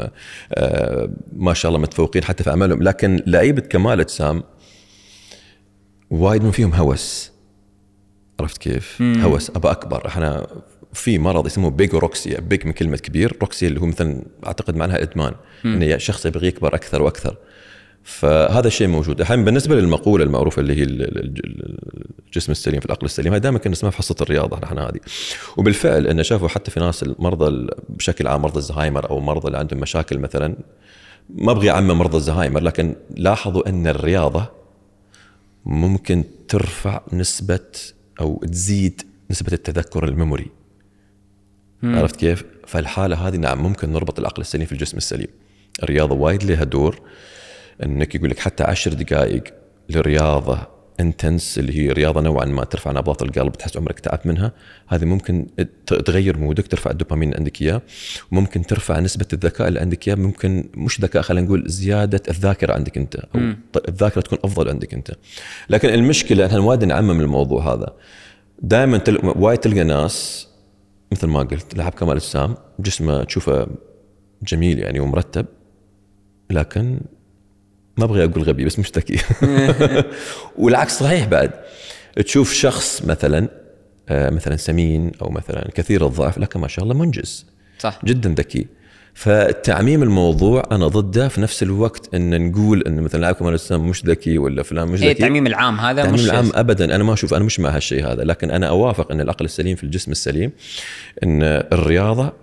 آه 0.54 1.10
ما 1.34 1.54
شاء 1.54 1.70
الله 1.70 1.82
متفوقين 1.82 2.24
حتى 2.24 2.44
في 2.44 2.50
أعمالهم. 2.50 2.84
لكن 2.84 3.24
لعيبة 3.28 3.62
كمال 3.62 3.94
الاجسام 3.94 4.44
وايد 6.10 6.44
من 6.44 6.52
فيهم 6.52 6.74
هوس. 6.74 7.32
عرفت 8.40 8.58
كيف؟ 8.58 9.02
هوس 9.02 9.50
ابى 9.50 9.72
أكبر. 9.72 10.08
إحنا 10.08 10.48
في 10.94 11.18
مرض 11.18 11.46
اسمه 11.46 11.70
bigorexia 11.70 12.40
big 12.40 12.66
من 12.66 12.72
كلمة 12.72 12.98
كبير 12.98 13.38
rexia 13.42 13.68
اللي 13.68 13.82
هو 13.82 13.86
مثلا 13.86 14.22
أعتقد 14.46 14.76
معناها 14.76 15.02
إدمان 15.02 15.34
إنه 15.66 15.98
شخص 15.98 16.26
يبغى 16.26 16.48
يكبر 16.48 16.76
أكثر 16.76 17.02
وأكثر. 17.02 17.38
فهذا 18.04 18.68
الشيء 18.68 18.88
موجود. 18.88 19.20
الحين 19.22 19.46
بالنسبة 19.46 19.76
للمقولة 19.76 20.24
المعروفة 20.24 20.60
اللي 20.60 20.76
هي 20.76 20.84
ال- 20.84 21.02
ال- 21.02 21.46
ال- 21.46 21.80
الجسم 22.26 22.52
السليم 22.52 22.80
في 22.80 22.86
العقل 22.86 23.06
السليم 23.06 23.34
هذه 23.34 23.42
دائما 23.42 23.58
كنا 23.60 23.72
نسمعها 23.72 23.92
في 23.92 23.98
حصة 23.98 24.16
الرياضة 24.22 24.60
نحن 24.64 24.80
هذه. 24.80 25.00
وبالفعل 25.58 26.08
ان 26.08 26.24
شافوا 26.24 26.48
حتى 26.48 26.72
في 26.72 26.80
ناس 26.80 27.04
المرضى 27.04 27.48
ال- 27.48 27.70
بشكل 27.90 28.28
عام 28.28 28.42
مرضى 28.42 28.58
الزهايمر 28.58 29.10
أو 29.10 29.20
مرضى 29.20 29.48
اللي 29.48 29.58
عندهم 29.58 29.80
مشاكل 29.80 30.18
مثلا 30.20 30.56
ما 31.36 31.52
أبغي 31.52 31.70
أعمم 31.72 31.92
مرضى 31.98 32.18
الزهايمر 32.18 32.62
لكن 32.62 32.96
لاحظوا 33.18 33.70
إن 33.70 33.88
الرياضة 33.88 34.46
ممكن 35.66 36.24
ترفع 36.48 37.02
نسبة 37.14 37.60
أو 38.22 38.44
تزيد 38.52 39.02
نسبة 39.32 39.54
التذكر 39.54 40.04
ال 40.04 40.09
memory. 40.09 40.48
عرفت 41.84 42.16
كيف؟ 42.16 42.44
فالحالة 42.68 43.28
هذه 43.28 43.36
نعم 43.38 43.64
ممكن 43.64 43.92
نربط 43.92 44.20
العقل 44.20 44.42
السليم 44.42 44.66
في 44.66 44.72
الجسم 44.72 44.98
السليم. 44.98 45.28
الرياضة 45.84 46.16
وايد 46.16 46.44
لها 46.44 46.64
دور 46.64 47.02
إنك 47.84 48.16
يقول 48.16 48.30
لك 48.30 48.40
حتى 48.40 48.64
عشر 48.64 48.94
دقائق 48.94 49.44
لرياضة 49.90 50.80
intense 51.00 51.60
اللي 51.60 51.78
هي 51.78 51.92
رياضة 51.92 52.22
نوعا 52.22 52.46
ما 52.46 52.64
ترفع 52.64 52.92
نبضات 52.92 53.22
القلب 53.22 53.54
تحس 53.54 53.78
عمرك 53.78 54.00
تعبت 54.00 54.26
منها 54.28 54.52
هذه 54.88 55.06
ممكن 55.06 55.48
تغير 55.88 56.38
مودك 56.38 56.68
ترفع 56.68 56.92
الدوبامين 56.92 57.30
اللي 57.30 57.38
عندك 57.38 57.62
إياه. 57.62 57.82
وممكن 58.32 58.62
ترفع 58.62 59.00
نسبة 59.00 59.26
الذكاء 59.34 59.68
اللي 59.68 59.80
عندك 59.80 60.08
إياه 60.08 60.16
ممكن 60.16 60.70
مش 60.74 61.02
ذكاء 61.02 61.22
خلينا 61.22 61.46
نقول 61.46 61.64
زيادة 61.68 62.22
الذاكرة 62.30 62.74
عندك 62.74 62.98
أنت 62.98 63.16
أو 63.16 63.54
الذاكرة 63.88 64.22
تكون 64.22 64.38
أفضل 64.44 64.70
عندك 64.70 64.94
أنت. 64.94 65.12
لكن 65.70 65.90
المشكلة 65.90 66.46
إحنا 66.46 66.60
وايد 66.60 66.84
نعمم 66.84 67.22
الموضوع 67.22 67.74
هذا. 67.74 67.94
دائما 68.62 68.98
تل... 68.98 69.20
وايد 69.24 69.60
تلقى 69.60 69.84
ناس 69.84 70.49
مثل 71.12 71.28
ما 71.28 71.40
قلت 71.40 71.76
لاعب 71.78 71.92
كمال 71.92 72.16
أجسام 72.16 72.56
جسمه 72.80 73.24
تشوفه 73.24 73.68
جميل 74.44 74.80
يعني 74.80 75.00
ومرتب 75.00 75.46
لكن 76.50 77.00
ما 77.98 78.04
أبغى 78.06 78.24
أقول 78.24 78.44
غبي 78.44 78.66
بس 78.66 78.80
مش 78.80 78.92
ذكي 78.92 79.18
والعكس 80.62 81.00
صحيح 81.00 81.28
بعد. 81.28 81.52
تشوف 82.16 82.54
شخص 82.54 83.06
مثلا 83.06 83.48
آه، 84.10 84.30
مثلا 84.30 84.56
سمين 84.56 85.12
أو 85.22 85.30
مثلا 85.30 85.70
كثير 85.76 86.08
الضعف 86.08 86.38
لكن 86.38 86.60
ما 86.60 86.68
شاء 86.68 86.84
الله 86.84 86.96
منجز. 86.96 87.46
صح. 87.80 88.00
جدا 88.06 88.30
ذكي. 88.30 88.68
فتعميم 89.14 90.04
الموضوع 90.04 90.64
أنا 90.72 90.88
ضده 90.88 91.28
في 91.28 91.42
نفس 91.42 91.64
الوقت 91.64 92.16
إن 92.16 92.50
نقول 92.50 92.84
إن 92.88 93.02
مثلا 93.02 93.22
لاعب 93.22 93.36
كمال 93.36 93.50
الاجسام 93.50 93.90
مش 93.90 94.06
ذكي 94.06 94.38
ولا 94.38 94.64
فلان 94.64 94.88
مش 94.88 95.02
اي 95.02 95.10
ذكي 95.10 95.12
التعميم 95.12 95.48
العام 95.48 95.80
هذا 95.80 96.02
التعميم 96.02 96.14
مش 96.14 96.30
العام 96.30 96.52
ابدا 96.54 96.96
أنا 96.96 97.04
ما 97.04 97.14
أشوف 97.14 97.34
أنا 97.34 97.44
مش 97.44 97.60
مع 97.60 97.70
هالشيء 97.70 98.08
هذا 98.08 98.24
لكن 98.24 98.52
أنا 98.52 98.68
أوافق 98.68 99.12
إن 99.12 99.22
العقل 99.22 99.46
السليم 99.46 99.76
في 99.76 99.84
الجسم 99.84 100.12
السليم 100.12 100.52
إن 101.24 101.44
الرياضة 101.44 102.34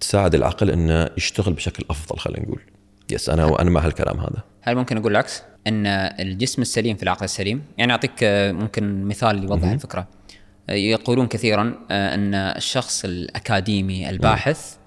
تساعد 0.00 0.34
العقل 0.34 0.70
إنه 0.70 1.08
يشتغل 1.16 1.52
بشكل 1.52 1.84
أفضل 1.90 2.18
خلينا 2.18 2.42
نقول 2.42 2.60
يس 3.10 3.30
أنا 3.30 3.62
أنا 3.62 3.70
مع 3.70 3.86
هالكلام 3.86 4.20
هذا 4.20 4.42
هل 4.60 4.74
ممكن 4.74 4.96
أقول 4.96 5.12
العكس؟ 5.12 5.42
إن 5.66 5.86
الجسم 5.86 6.62
السليم 6.62 6.96
في 6.96 7.02
العقل 7.02 7.24
السليم، 7.24 7.62
يعني 7.78 7.92
أعطيك 7.92 8.12
آه، 8.22 8.52
ممكن 8.52 9.04
مثال 9.04 9.44
يوضح 9.44 9.68
الفكرة. 9.68 10.08
آه، 10.70 10.72
يقولون 10.72 11.26
كثيرا 11.26 11.74
آه، 11.90 12.14
إن 12.14 12.34
الشخص 12.34 13.04
الأكاديمي 13.04 14.10
الباحث 14.10 14.77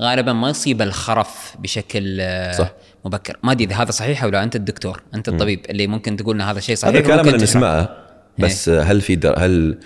غالبا 0.00 0.32
ما 0.32 0.50
يصيب 0.50 0.82
الخرف 0.82 1.56
بشكل 1.58 2.18
آه، 2.20 2.52
صح. 2.52 2.72
مبكر، 3.04 3.36
ما 3.42 3.52
أدري 3.52 3.64
إذا 3.64 3.74
هذا 3.74 3.90
صحيح 3.90 4.24
أو 4.24 4.30
لا، 4.30 4.42
أنت 4.42 4.56
الدكتور، 4.56 5.02
أنت 5.14 5.28
الطبيب 5.28 5.66
اللي 5.70 5.86
ممكن 5.86 6.16
تقول 6.16 6.34
إن 6.34 6.40
هذا 6.40 6.60
شيء 6.60 6.76
صحيح 6.76 6.94
هذا 6.94 7.00
الكلام 7.00 7.28
اللي. 7.28 7.42
نسمعه 7.42 7.96
بس 8.38 8.68
هل 8.68 9.00
في 9.00 9.16
در... 9.16 9.38
هل 9.38 9.78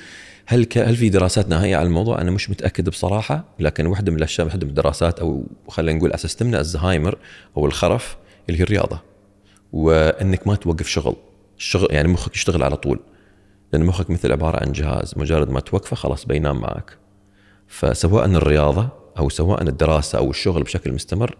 هل 0.46 0.64
ك... 0.64 0.78
هل 0.78 0.96
في 0.96 1.08
دراسات 1.08 1.48
نهائية 1.48 1.76
على 1.76 1.86
الموضوع؟ 1.86 2.20
أنا 2.20 2.30
مش 2.30 2.50
متأكد 2.50 2.88
بصراحة 2.88 3.44
لكن 3.58 3.86
واحدة 3.86 4.12
من 4.12 4.18
الأشياء 4.18 4.46
واحدة 4.46 4.64
من 4.64 4.70
الدراسات 4.70 5.20
أو 5.20 5.46
خلينا 5.68 5.98
نقول 5.98 6.12
أساس 6.12 6.36
تمنع 6.36 6.60
الزهايمر 6.60 7.18
أو 7.56 7.66
الخرف 7.66 8.16
اللي 8.48 8.60
هي 8.60 8.64
الرياضة 8.64 9.02
وإنك 9.72 10.46
ما 10.46 10.54
توقف 10.54 10.88
شغل 10.88 11.16
الشغل 11.58 11.88
يعني 11.90 12.08
مخك 12.08 12.36
يشتغل 12.36 12.62
على 12.62 12.76
طول 12.76 13.00
لأن 13.72 13.84
مخك 13.84 14.10
مثل 14.10 14.32
عبارة 14.32 14.60
عن 14.66 14.72
جهاز 14.72 15.14
مجرد 15.16 15.50
ما 15.50 15.60
توقفه 15.60 15.96
خلاص 15.96 16.26
بينام 16.26 16.60
معك 16.60 16.96
فسواء 17.66 18.24
الرياضة 18.24 18.97
أو 19.18 19.28
سواء 19.28 19.62
الدراسة 19.62 20.18
أو 20.18 20.30
الشغل 20.30 20.62
بشكل 20.62 20.92
مستمر 20.92 21.36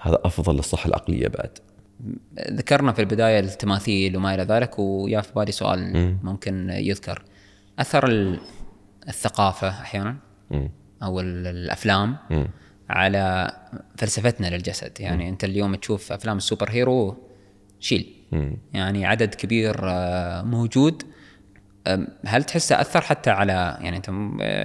هذا 0.00 0.18
أفضل 0.24 0.56
للصحه 0.56 0.88
العقلية 0.88 1.28
بعد 1.28 1.58
ذكرنا 2.50 2.92
في 2.92 2.98
البداية 3.00 3.40
التماثيل 3.40 4.16
وما 4.16 4.34
إلى 4.34 4.42
ذلك 4.42 4.78
ويا 4.78 5.20
في 5.20 5.32
بالي 5.36 5.52
سؤال 5.52 6.16
ممكن 6.22 6.70
يذكر 6.70 7.22
أثر 7.78 8.06
ال- 8.08 8.40
الثقافة 9.08 9.68
أحيانا 9.68 10.16
مم. 10.50 10.70
أو 11.02 11.20
ال- 11.20 11.46
الأفلام 11.46 12.16
مم. 12.30 12.48
على 12.90 13.52
فلسفتنا 13.96 14.46
للجسد 14.56 15.00
يعني 15.00 15.28
أنت 15.28 15.44
اليوم 15.44 15.74
تشوف 15.74 16.12
أفلام 16.12 16.36
ال 16.36 16.70
superheroes 16.70 17.16
شيل 17.80 18.12
مم. 18.32 18.56
يعني 18.74 19.06
عدد 19.06 19.34
كبير 19.34 19.76
آه، 19.84 20.42
موجود 20.42 21.02
هل 22.26 22.44
تحسه 22.44 22.80
أثر 22.80 23.00
حتى 23.00 23.30
على 23.30 23.78
يعني 23.80 23.96
أنت 23.96 24.10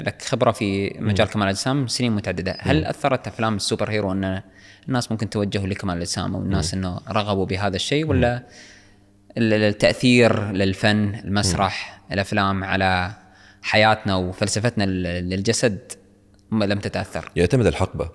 لك 0.07 0.21
خبرة 0.21 0.51
في 0.51 0.95
مجال 0.99 1.27
كمال 1.27 1.43
الأجسام؟ 1.43 1.87
سنين 1.87 2.11
متعددة، 2.11 2.57
هل 2.59 2.85
أثرت 2.85 3.27
أفلام 3.27 3.55
ال 3.55 3.89
superhero 3.89 4.11
أن 4.11 4.41
الناس 4.87 5.11
ممكن 5.11 5.29
توجهوا 5.29 5.67
لكمال 5.67 5.95
الأجسام 5.95 6.35
أو 6.35 6.41
الناس 6.41 6.73
إنه 6.73 6.99
رغبوا 7.09 7.45
بهذا 7.45 7.75
الشيء 7.75 8.05
ولا 8.05 8.43
ال- 9.37 9.53
ال- 9.53 9.63
التأثير 9.63 10.51
للفن، 10.51 11.15
المسرح، 11.15 12.01
الأفلام 12.11 12.63
على 12.63 13.11
حياتنا 13.61 14.15
وفلسفتنا 14.15 14.83
لل- 14.83 15.29
للجسد 15.29 15.91
لم 16.51 16.79
تتأثر؟ 16.79 17.31
يعتمد 17.35 17.65
الحقبة. 17.65 18.09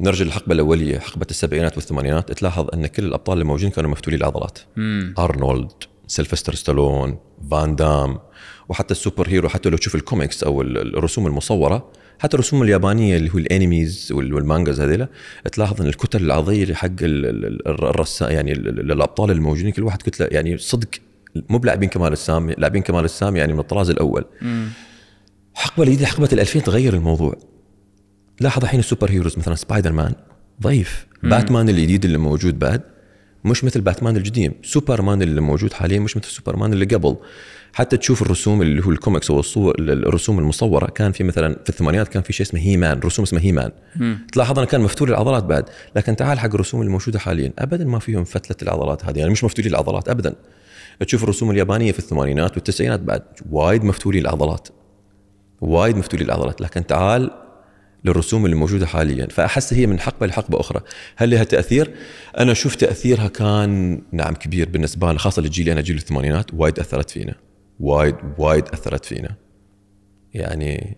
نرجع 0.00 0.24
للحقبه 0.24 0.52
الأولية 0.54 0.98
حقبة 0.98 1.26
السبعينات 1.30 1.76
والثمانينات. 1.76 2.32
تلاحظ 2.32 2.68
أن 2.74 2.86
كل 2.86 3.04
الأبطال 3.04 3.32
اللي 3.32 3.44
موجودين 3.44 3.70
كانوا 3.70 3.90
مفتولي 3.90 4.16
العضلات. 4.16 4.58
أرنولد 5.18 5.72
سيلفستر 6.06 6.54
ستالون 6.54 7.18
فان 7.50 7.76
دام 7.76 8.18
وحتى 8.68 8.92
ال 8.92 9.28
superhero 9.28 9.48
حتى 9.48 9.68
لو 9.68 9.76
تشوف 9.76 9.94
الكوميكس 9.94 10.44
أو 10.44 10.62
ال- 10.62 10.96
الرسوم 10.98 11.26
المصورة 11.26 11.92
حتى 12.18 12.34
الرسوم 12.34 12.62
اليابانية 12.62 13.16
اللي 13.16 13.30
هو 13.34 13.38
ال 13.38 13.49
animes 13.49 14.12
وال- 14.12 14.34
وال 14.34 14.45
mangas 14.45 14.80
هذيلا 14.80 15.08
تلاحظ 15.52 15.80
إن 15.82 15.86
الكتل 15.88 16.24
العضليه 16.24 16.74
حق 16.74 16.86
ال- 16.86 17.26
ال- 17.26 17.46
ال- 17.46 17.68
الرسام 17.68 18.30
يعني 18.30 18.52
ال- 18.52 18.68
ال- 18.68 18.92
الابطال 18.92 19.30
الموجودين 19.30 19.72
كل 19.72 19.82
واحد 19.82 20.02
كتله 20.02 20.28
يعني 20.30 20.58
صدق 20.58 20.88
مو 21.48 21.58
بلاعبين 21.58 21.88
كمال 21.88 22.12
اجسام 22.12 22.50
لاعبين 22.50 22.82
كمال 22.82 23.04
اجسام 23.04 23.36
يعني 23.36 23.52
من 23.52 23.58
الطراز 23.58 23.90
الأول. 23.90 24.24
حقبة 25.54 25.82
الجديده 25.84 26.06
حقبة 26.06 26.28
ال 26.32 26.40
2000 26.40 26.60
تغير 26.60 26.94
الموضوع. 26.94 27.34
لاحظ 28.40 28.62
الحين 28.62 28.80
ال 28.80 29.10
superheroes 29.10 29.38
مثلا 29.38 29.54
سبايدر 29.54 29.92
مان 29.92 30.12
ضعيف. 30.62 31.06
باتمان 31.22 31.68
الجديد 31.68 32.04
اللي 32.04 32.18
موجود 32.18 32.58
بعد 32.58 32.82
مش 33.46 33.64
مثل 33.64 33.80
باتمان 33.80 34.16
القديم 34.16 34.52
سوبر 34.62 35.02
مان 35.02 35.22
اللي 35.22 35.40
موجود 35.40 35.72
حاليا 35.72 35.98
مش 35.98 36.16
مثل 36.16 36.26
سوبر 36.26 36.56
مان 36.56 36.72
اللي 36.72 36.84
قبل. 36.84 37.16
حتى 37.72 37.96
تشوف 37.96 38.22
الرسوم 38.22 38.62
اللي 38.62 38.84
هو 38.84 38.90
الكوميكس 38.90 39.30
أو 39.30 39.40
الصور 39.40 39.74
الرسوم 39.78 40.38
المصورة 40.38 40.86
كان 40.86 41.12
في 41.12 41.24
مثلا 41.24 41.56
في 41.64 41.70
الثمانينات 41.70 42.08
كان 42.08 42.22
في 42.22 42.32
شيء 42.32 42.46
اسمه 42.46 42.60
هي 42.60 42.76
مان 42.76 43.00
رسوم 43.00 43.22
اسمها 43.22 43.42
هي 43.42 43.52
مان 43.52 43.70
تلاحظ 44.32 44.58
إنه 44.58 44.66
كان 44.66 44.80
مفتول 44.80 45.08
العضلات 45.08 45.44
بعد 45.44 45.64
لكن 45.96 46.16
تعال 46.16 46.38
حق 46.38 46.54
الرسوم 46.54 46.82
الموجوده 46.82 47.18
حاليا 47.18 47.52
ابدا 47.58 47.84
ما 47.84 47.98
فيهم 47.98 48.24
فتلة 48.24 48.56
العضلات 48.62 49.04
هذه 49.04 49.18
يعني 49.18 49.30
مش 49.30 49.44
مفتولين 49.44 49.70
العضلات 49.70 50.08
ابدا. 50.08 50.34
تشوف 51.00 51.24
الرسوم 51.24 51.50
اليابانية 51.50 51.92
في 51.92 51.98
الثمانينات 51.98 52.54
والتسعينات 52.54 53.00
بعد 53.00 53.22
وايد 53.50 53.84
مفتولين 53.84 54.22
العضلات. 54.22 54.68
وايد 55.60 55.96
مفتولي 55.96 56.24
العضلات. 56.24 56.60
لكن 56.60 56.86
تعال 56.86 57.30
للرسوم 58.06 58.44
اللي 58.44 58.56
موجودة 58.56 58.86
حاليا. 58.86 59.26
فأحس 59.26 59.72
هي 59.74 59.86
من 59.86 60.00
حقبة 60.00 60.26
لحقبة 60.26 60.60
أخرى. 60.60 60.80
هل 61.16 61.30
لها 61.30 61.44
تأثير؟ 61.44 61.94
أنا 62.38 62.52
أشوف 62.52 62.74
تأثيرها 62.74 63.28
كان 63.28 64.02
نعم 64.12 64.34
كبير 64.34 64.68
بالنسبة 64.68 65.10
لنا 65.10 65.18
خاصة 65.18 65.42
لجيلي 65.42 65.72
أنا 65.72 65.80
جيل 65.80 65.96
الثمانينات. 65.96 66.54
وايد 66.54 66.78
أثرت 66.78 67.10
فينا. 67.10 67.34
وايد 67.80 68.14
وايد 68.38 68.64
أثرت 68.68 69.04
فينا. 69.04 69.36
يعني 70.34 70.96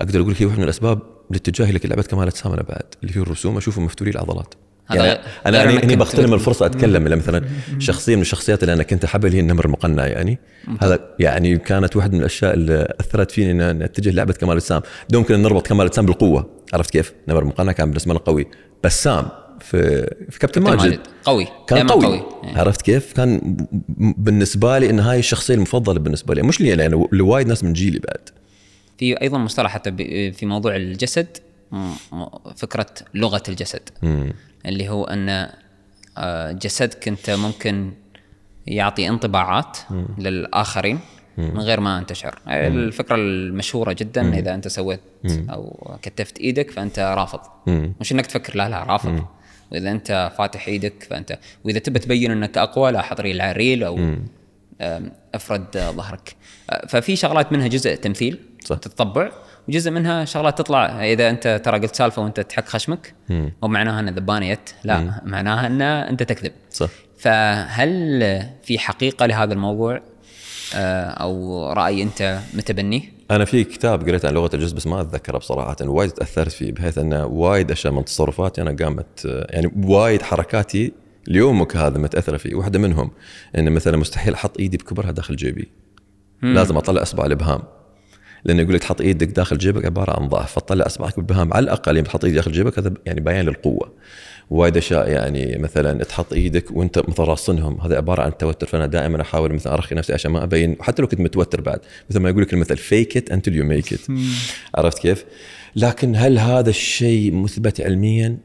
أقدر 0.00 0.20
أقول 0.20 0.32
لك 0.32 0.42
هي 0.42 0.46
واحدة 0.46 0.58
من 0.58 0.64
الاسباب 0.64 1.02
لاتجاهي 1.30 1.72
لك 1.72 1.86
لعبه 1.86 2.02
كمال 2.02 2.26
اجسام 2.26 2.52
أنا 2.52 2.62
بعد 2.62 2.94
اللي 3.02 3.16
هي 3.16 3.20
الرسوم. 3.20 3.56
أشوفهم 3.56 3.84
مفتولي 3.84 4.10
العضلات. 4.10 4.54
يعني 4.90 5.20
أنا 5.46 5.62
غير 5.62 5.84
هني 5.84 5.96
بغتنم 5.96 6.34
الفرصة 6.34 6.66
أتكلم 6.66 7.08
لأن 7.08 7.18
مثلا 7.18 7.44
شخصيه 7.78 8.16
من 8.16 8.22
الشخصيات 8.22 8.62
اللي 8.62 8.72
أنا 8.72 8.82
كنت 8.82 9.04
احبها 9.04 9.26
اللي 9.26 9.36
هي 9.38 9.42
النمر 9.42 9.64
المقنع 9.64 10.06
يعني. 10.06 10.38
هذا 10.80 10.98
يعني 11.18 11.58
كانت 11.58 11.96
واحدة 11.96 12.12
من 12.12 12.20
الأشياء 12.20 12.54
اللي 12.54 12.94
أثرت 13.00 13.30
فيني 13.30 13.70
ان 13.70 13.82
أتجه 13.82 14.10
لعبة 14.10 14.32
كمال 14.32 14.52
الاجسام 14.52 14.82
ممكن 15.12 15.42
نربط 15.42 15.66
كمال 15.66 15.80
الاجسام 15.80 16.06
بالقوة. 16.06 16.50
عرفت 16.72 16.90
كيف؟ 16.90 17.12
النمر 17.28 17.42
المقنع 17.42 17.72
كان 17.72 17.86
بالنسبة 17.86 18.12
لنا 18.12 18.20
قوي. 18.20 18.46
بسام 18.84 19.28
في 19.60 20.06
في 20.30 20.38
كابتن 20.38 20.62
ماجد 20.62 20.80
ماجد 20.80 21.00
قوي. 21.24 21.48
كان 21.66 21.86
قوي, 21.86 22.04
قوي. 22.04 22.22
إيه. 22.44 22.58
عرفت 22.58 22.82
كيف؟ 22.82 23.12
كان 23.12 23.56
بالنسبة 23.98 24.78
لي 24.78 24.90
إن 24.90 25.00
هاي 25.00 25.18
الشخصية 25.18 25.54
المفضلة 25.54 25.98
بالنسبة 25.98 26.34
لي. 26.34 26.42
مش 26.42 26.60
لي 26.60 26.74
أنا 26.74 26.82
يعني 26.82 27.08
لوايد 27.12 27.46
ناس 27.46 27.64
من 27.64 27.72
جيلي 27.72 27.98
بعد. 27.98 28.28
في 28.98 29.20
أيضا 29.22 29.38
مصطلح 29.38 29.70
حتى 29.70 29.92
في 30.32 30.46
موضوع 30.46 30.76
الجسد 30.76 31.26
فكرة 32.56 32.86
لغة 33.14 33.42
الجسد. 33.48 33.88
مم. 34.02 34.32
اللي 34.66 34.88
هو 34.88 35.04
أن 35.04 35.48
آه، 36.18 36.52
جسدك 36.52 37.08
أنت 37.08 37.30
ممكن 37.30 37.92
يعطي 38.66 39.08
انطباعات 39.08 39.78
للآخرين 40.18 41.00
من 41.38 41.58
غير 41.58 41.80
ما 41.80 41.98
انت 41.98 42.10
تشعر 42.10 42.38
الفكرة 42.48 43.16
المشهورة 43.16 43.92
جدا 43.92 44.34
إذا 44.38 44.54
أنت 44.54 44.68
سويت 44.68 45.00
أو 45.50 45.96
كتفت 46.02 46.38
إيدك 46.38 46.70
فأنت 46.70 46.98
رافض. 46.98 47.40
مش 48.00 48.12
إنك 48.12 48.26
تفكر 48.26 48.56
لا 48.56 48.68
لا 48.68 48.82
رافض. 48.82 49.24
وإذا 49.72 49.90
أنت 49.90 50.32
فاتح 50.38 50.68
إيدك 50.68 51.06
فأنت 51.10 51.38
وإذا 51.64 51.78
تبى 51.78 51.98
تبين 51.98 52.30
أنك 52.30 52.58
أقوى 52.58 52.90
لاحظ 52.92 53.20
ريل 53.20 53.40
على 53.40 53.52
ريل 53.52 53.84
أو 53.84 54.16
افرد 55.34 55.78
ظهرك. 55.78 56.36
آه، 56.70 56.86
ففي 56.86 57.16
شغلات 57.16 57.52
منها 57.52 57.66
جزء 57.68 57.94
تمثيل 57.94 58.38
صح. 58.64 58.76
تتطبع. 58.76 59.32
وجزء 59.68 59.90
منها 59.90 60.24
شغلات 60.24 60.58
تطلع 60.58 61.04
إذا 61.04 61.30
أنت 61.30 61.60
ترى 61.64 61.78
قلت 61.78 61.96
سالفة 61.96 62.22
وأنت 62.22 62.40
تحك 62.40 62.68
خشمك 62.68 63.14
مو 63.30 63.68
معناها 63.68 64.00
إن 64.00 64.08
ذبانه 64.08 64.46
يت 64.46 64.70
لا 64.84 65.20
معناها 65.24 65.66
إن 65.66 65.82
أنت 65.82 66.22
تكذب. 66.22 66.52
صح. 66.70 66.88
فهل 67.18 68.20
في 68.62 68.78
حقيقة 68.78 69.26
لهذا 69.26 69.52
الموضوع؟ 69.52 70.00
آه، 70.74 71.04
أو 71.04 71.66
رأي 71.72 72.02
أنت 72.02 72.38
متبنيه؟ 72.54 73.02
أنا 73.30 73.44
في 73.44 73.64
كتاب 73.64 74.08
قريته 74.08 74.28
عن 74.28 74.34
لغة 74.34 74.50
الجسد 74.54 74.74
بس 74.76 74.86
ما 74.86 75.00
أتذكره 75.00 75.38
بصراحة 75.38 75.76
وايد 75.80 76.10
تأثرت 76.10 76.52
فيه 76.52 76.72
بحيث 76.72 76.98
انه 76.98 77.26
وايد 77.26 77.70
أشياء 77.70 77.92
من 77.92 78.04
تصرفاتي 78.04 78.62
أنا 78.62 78.76
قامت 78.84 79.44
يعني 79.50 79.72
وايد 79.84 80.22
حركاتي 80.22 80.92
ليومك 81.26 81.76
هذا 81.76 81.98
متأثرة 81.98 82.36
فيه. 82.36 82.54
واحدة 82.54 82.78
منهم 82.78 83.10
إن 83.58 83.72
مثلا 83.72 83.96
مستحيل 83.96 84.34
أحط 84.34 84.58
إيدي 84.58 84.76
بكبرها 84.76 85.10
داخل 85.10 85.36
جيبي. 85.36 85.68
لازم 86.42 86.76
أطلع 86.76 87.02
أصبع 87.02 87.26
الابهام 87.26 87.62
لأنه 88.44 88.62
يقول 88.62 88.74
لك 88.74 88.80
تحط 88.80 89.00
إيدك 89.00 89.28
داخل 89.28 89.58
جيبك 89.58 89.84
عبارة 89.84 90.20
عن 90.20 90.28
ضعف 90.28 90.52
فتطلع 90.52 90.86
اصبعك 90.86 91.16
بالابهام 91.16 91.54
على 91.54 91.64
الأقل 91.64 91.96
يوم 91.96 92.04
تحط 92.04 92.24
إيدك 92.24 92.36
داخل 92.36 92.52
جيبك 92.52 92.78
هذا 92.78 92.94
يعني 93.06 93.20
بيان 93.20 93.46
للقوة. 93.46 93.92
وايد 94.50 94.76
أشياء 94.76 95.08
يعني 95.08 95.58
مثلا 95.58 96.04
تحط 96.04 96.32
إيدك 96.32 96.70
وأنت 96.70 96.98
مثلا 97.08 97.26
راصنهم 97.26 97.80
هذا 97.80 97.96
عبارة 97.96 98.22
عن 98.22 98.28
التوتر 98.28 98.66
فأنا 98.66 98.86
دائما 98.86 99.22
أحاول 99.22 99.52
مثلا 99.52 99.74
أرخي 99.74 99.94
نفسي 99.94 100.12
عشان 100.12 100.30
ما 100.30 100.42
أبين 100.42 100.76
وحتى 100.80 101.02
لو 101.02 101.08
كنت 101.08 101.20
متوتر 101.20 101.60
بعد 101.60 101.80
مثل 102.10 102.20
ما 102.20 102.30
يقول 102.30 102.42
لك 102.42 102.52
المثل 102.52 102.76
fake 102.76 103.16
it 103.16 103.30
until 103.30 103.54
you 103.54 103.64
make 103.64 103.92
it 103.92 104.00
عرفت 104.74 104.98
كيف؟ 104.98 105.24
لكن 105.76 106.16
هل 106.16 106.38
هذا 106.38 106.70
الشيء 106.70 107.34
مثبت 107.34 107.80
علميا؟ 107.80 108.38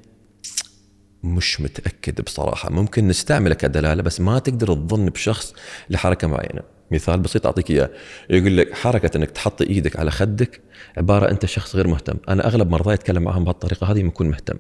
مش 1.24 1.62
متأكد 1.62 2.22
بصراحة. 2.22 2.70
ممكن 2.70 3.08
نستعمله 3.08 3.56
كدلالة 3.56 4.04
بس 4.04 4.22
ما 4.22 4.40
تقدر 4.40 4.74
تظن 4.74 5.06
بشخص 5.06 5.54
لحركة 5.90 6.28
معينة. 6.28 6.77
مثال 6.92 7.20
بسيط 7.20 7.46
أعطيك 7.46 7.72
إياه. 7.72 7.90
يقول 8.30 8.58
لك 8.58 8.74
حركة 8.74 9.18
إنك 9.18 9.32
تحط 9.32 9.62
إيدك 9.62 10.00
على 10.00 10.12
خدك 10.12 10.62
عبارة 10.98 11.32
أنت 11.32 11.46
شخص 11.46 11.76
غير 11.76 11.88
مهتم. 11.88 12.16
أنا 12.30 12.48
أغلب 12.48 12.70
مرضاي 12.70 12.94
أتكلم 12.94 13.24
معهم 13.24 13.44
بهالطريقة 13.44 13.92
هذه 13.92 14.04
بكون 14.04 14.30
مهتم. 14.30 14.58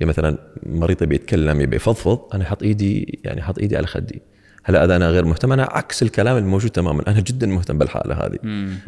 يعني 0.00 0.10
مثلا 0.10 0.38
مريض 0.66 1.02
يبي 1.02 1.14
يتكلم 1.14 1.60
يبي 1.60 1.76
يفضفض 1.76 2.20
أنا 2.34 2.44
أحط 2.44 2.62
إيدي 2.62 3.20
يعني 3.24 3.40
أحط 3.40 3.58
إيدي 3.58 3.76
على 3.76 3.86
خدي. 3.86 4.22
هلا 4.64 4.84
اذا 4.84 4.96
أنا 4.96 5.10
غير 5.10 5.24
مهتم؟ 5.24 5.52
أنا 5.52 5.62
عكس 5.62 6.02
الكلام 6.02 6.36
الموجود 6.36 6.70
تماما. 6.70 7.02
أنا 7.08 7.20
جدا 7.20 7.46
مهتم 7.46 7.78
بالحالة 7.78 8.14
هذه. 8.14 8.38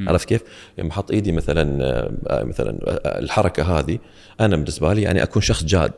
عرفت 0.08 0.28
كيف؟ 0.28 0.42
يعني 0.76 0.88
بحط 0.88 1.10
إيدي 1.10 1.32
مثلا 1.32 1.84
آه، 1.84 2.44
مثلا 2.44 2.78
آه، 2.86 3.18
الحركة 3.18 3.78
هذه 3.78 3.98
أنا 4.40 4.56
بالنسبة 4.56 4.92
لي 4.92 5.02
يعني 5.02 5.22
أكون 5.22 5.42
شخص 5.42 5.64
جاد. 5.64 5.92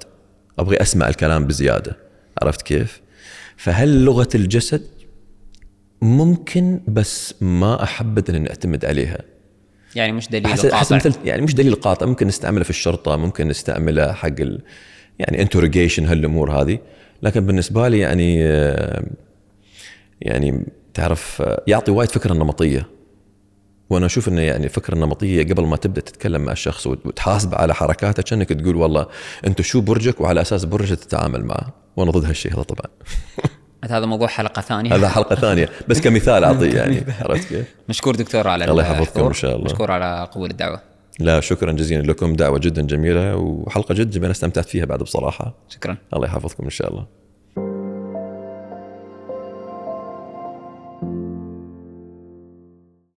أبغي 0.59 0.83
أسمع 0.83 1.09
الكلام 1.09 1.47
بزيادة. 1.47 1.97
عرفت 2.43 2.63
كيف؟ 2.63 3.01
فهل 3.57 4.05
لغة 4.05 4.29
الجسد 4.35 4.83
ممكن 6.07 6.81
بس 6.89 7.35
ما 7.41 7.83
احبذ 7.83 8.35
ان 8.35 8.43
نعتمد 8.43 8.85
عليها. 8.85 9.19
يعني 9.95 10.13
مش 10.13 10.29
دليل 10.29 10.47
حسب 10.47 10.65
قاطع 10.65 10.77
حسب 10.77 10.97
مثل 10.97 11.15
يعني 11.25 11.43
مش 11.43 11.55
دليل 11.55 11.75
قاطع 11.75 12.07
ممكن 12.07 12.27
نستعمله 12.27 12.65
في 12.65 12.71
الشرطة 12.71 13.17
ممكن 13.17 13.49
نستعمله 13.49 14.13
حق 14.13 14.41
ال 14.41 14.63
يعني 15.19 15.43
انتروجيشن 15.43 16.07
هالأمور 16.07 16.51
هذه. 16.51 16.79
لكن 17.23 17.47
بالنسبة 17.47 17.89
لي 17.89 17.99
يعني 17.99 18.45
آه، 18.45 19.05
يعني 20.21 20.67
تعرف 20.95 21.43
آه، 21.43 21.63
يعطي 21.67 21.91
وايد 21.91 22.11
فكرة 22.11 22.35
نمطية. 22.35 22.87
وأنا 23.91 24.07
أشوف 24.07 24.29
إنه 24.29 24.41
يعني 24.41 24.65
الفكرة 24.65 24.95
النمطيه 24.95 25.43
قبل 25.43 25.67
ما 25.67 25.77
تبدأ 25.77 26.01
تتكلم 26.01 26.41
مع 26.41 26.53
الشخص 26.53 26.87
وتحاسب 26.87 27.55
على 27.55 27.75
حركاته 27.75 28.23
كأنك 28.23 28.49
تقول 28.49 28.77
والله 28.77 29.07
أنت 29.47 29.63
شو 29.63 29.81
برجك 29.81 30.21
وعلى 30.21 30.41
أساس 30.41 30.65
برجك 30.65 30.99
تتعامل 30.99 31.45
معه. 31.45 31.75
وأنا 31.97 32.11
ضد 32.11 32.25
هالشيء 32.25 32.55
هذا 32.55 32.63
طبعا. 32.63 32.91
هذا 33.93 34.07
موضوع 34.07 34.29
حلقة 34.29 34.63
ثانية. 34.63 34.95
هذا 34.95 35.09
حلقة 35.09 35.37
ثانية. 35.37 35.69
بس 35.89 36.01
كمثال 36.01 36.45
أعطيه 36.45 36.77
يعني 36.77 37.05
عرفت 37.23 37.49
كيف؟ 37.49 37.75
مشكور 37.89 38.17
دكتور 38.17 38.49
على 38.49 38.65
الله 38.65 38.83
يحفظكم. 38.83 39.27
إن 39.27 39.33
شاء 39.33 39.57
الله. 39.57 39.65
مشكور 39.65 39.91
على 39.91 40.29
قبول 40.33 40.51
الدعوة. 40.51 40.81
لا 41.19 41.41
شكرا 41.41 41.73
جزيلا 41.73 42.03
لكم. 42.03 42.37
دعوة 42.37 42.59
جدا 42.59 42.83
جميلة 42.83 43.37
وحلقة 43.37 43.95
جدا 43.95 44.11
جميلة 44.11 44.31
استمتعت 44.31 44.67
فيها 44.67 44.85
بعد 44.85 44.99
بصراحة. 45.03 45.55
شكرا. 45.69 45.97
الله 46.15 46.27
يحفظكم 46.27 46.65
إن 46.65 46.71
شاء 46.71 46.91
الله. 46.91 47.07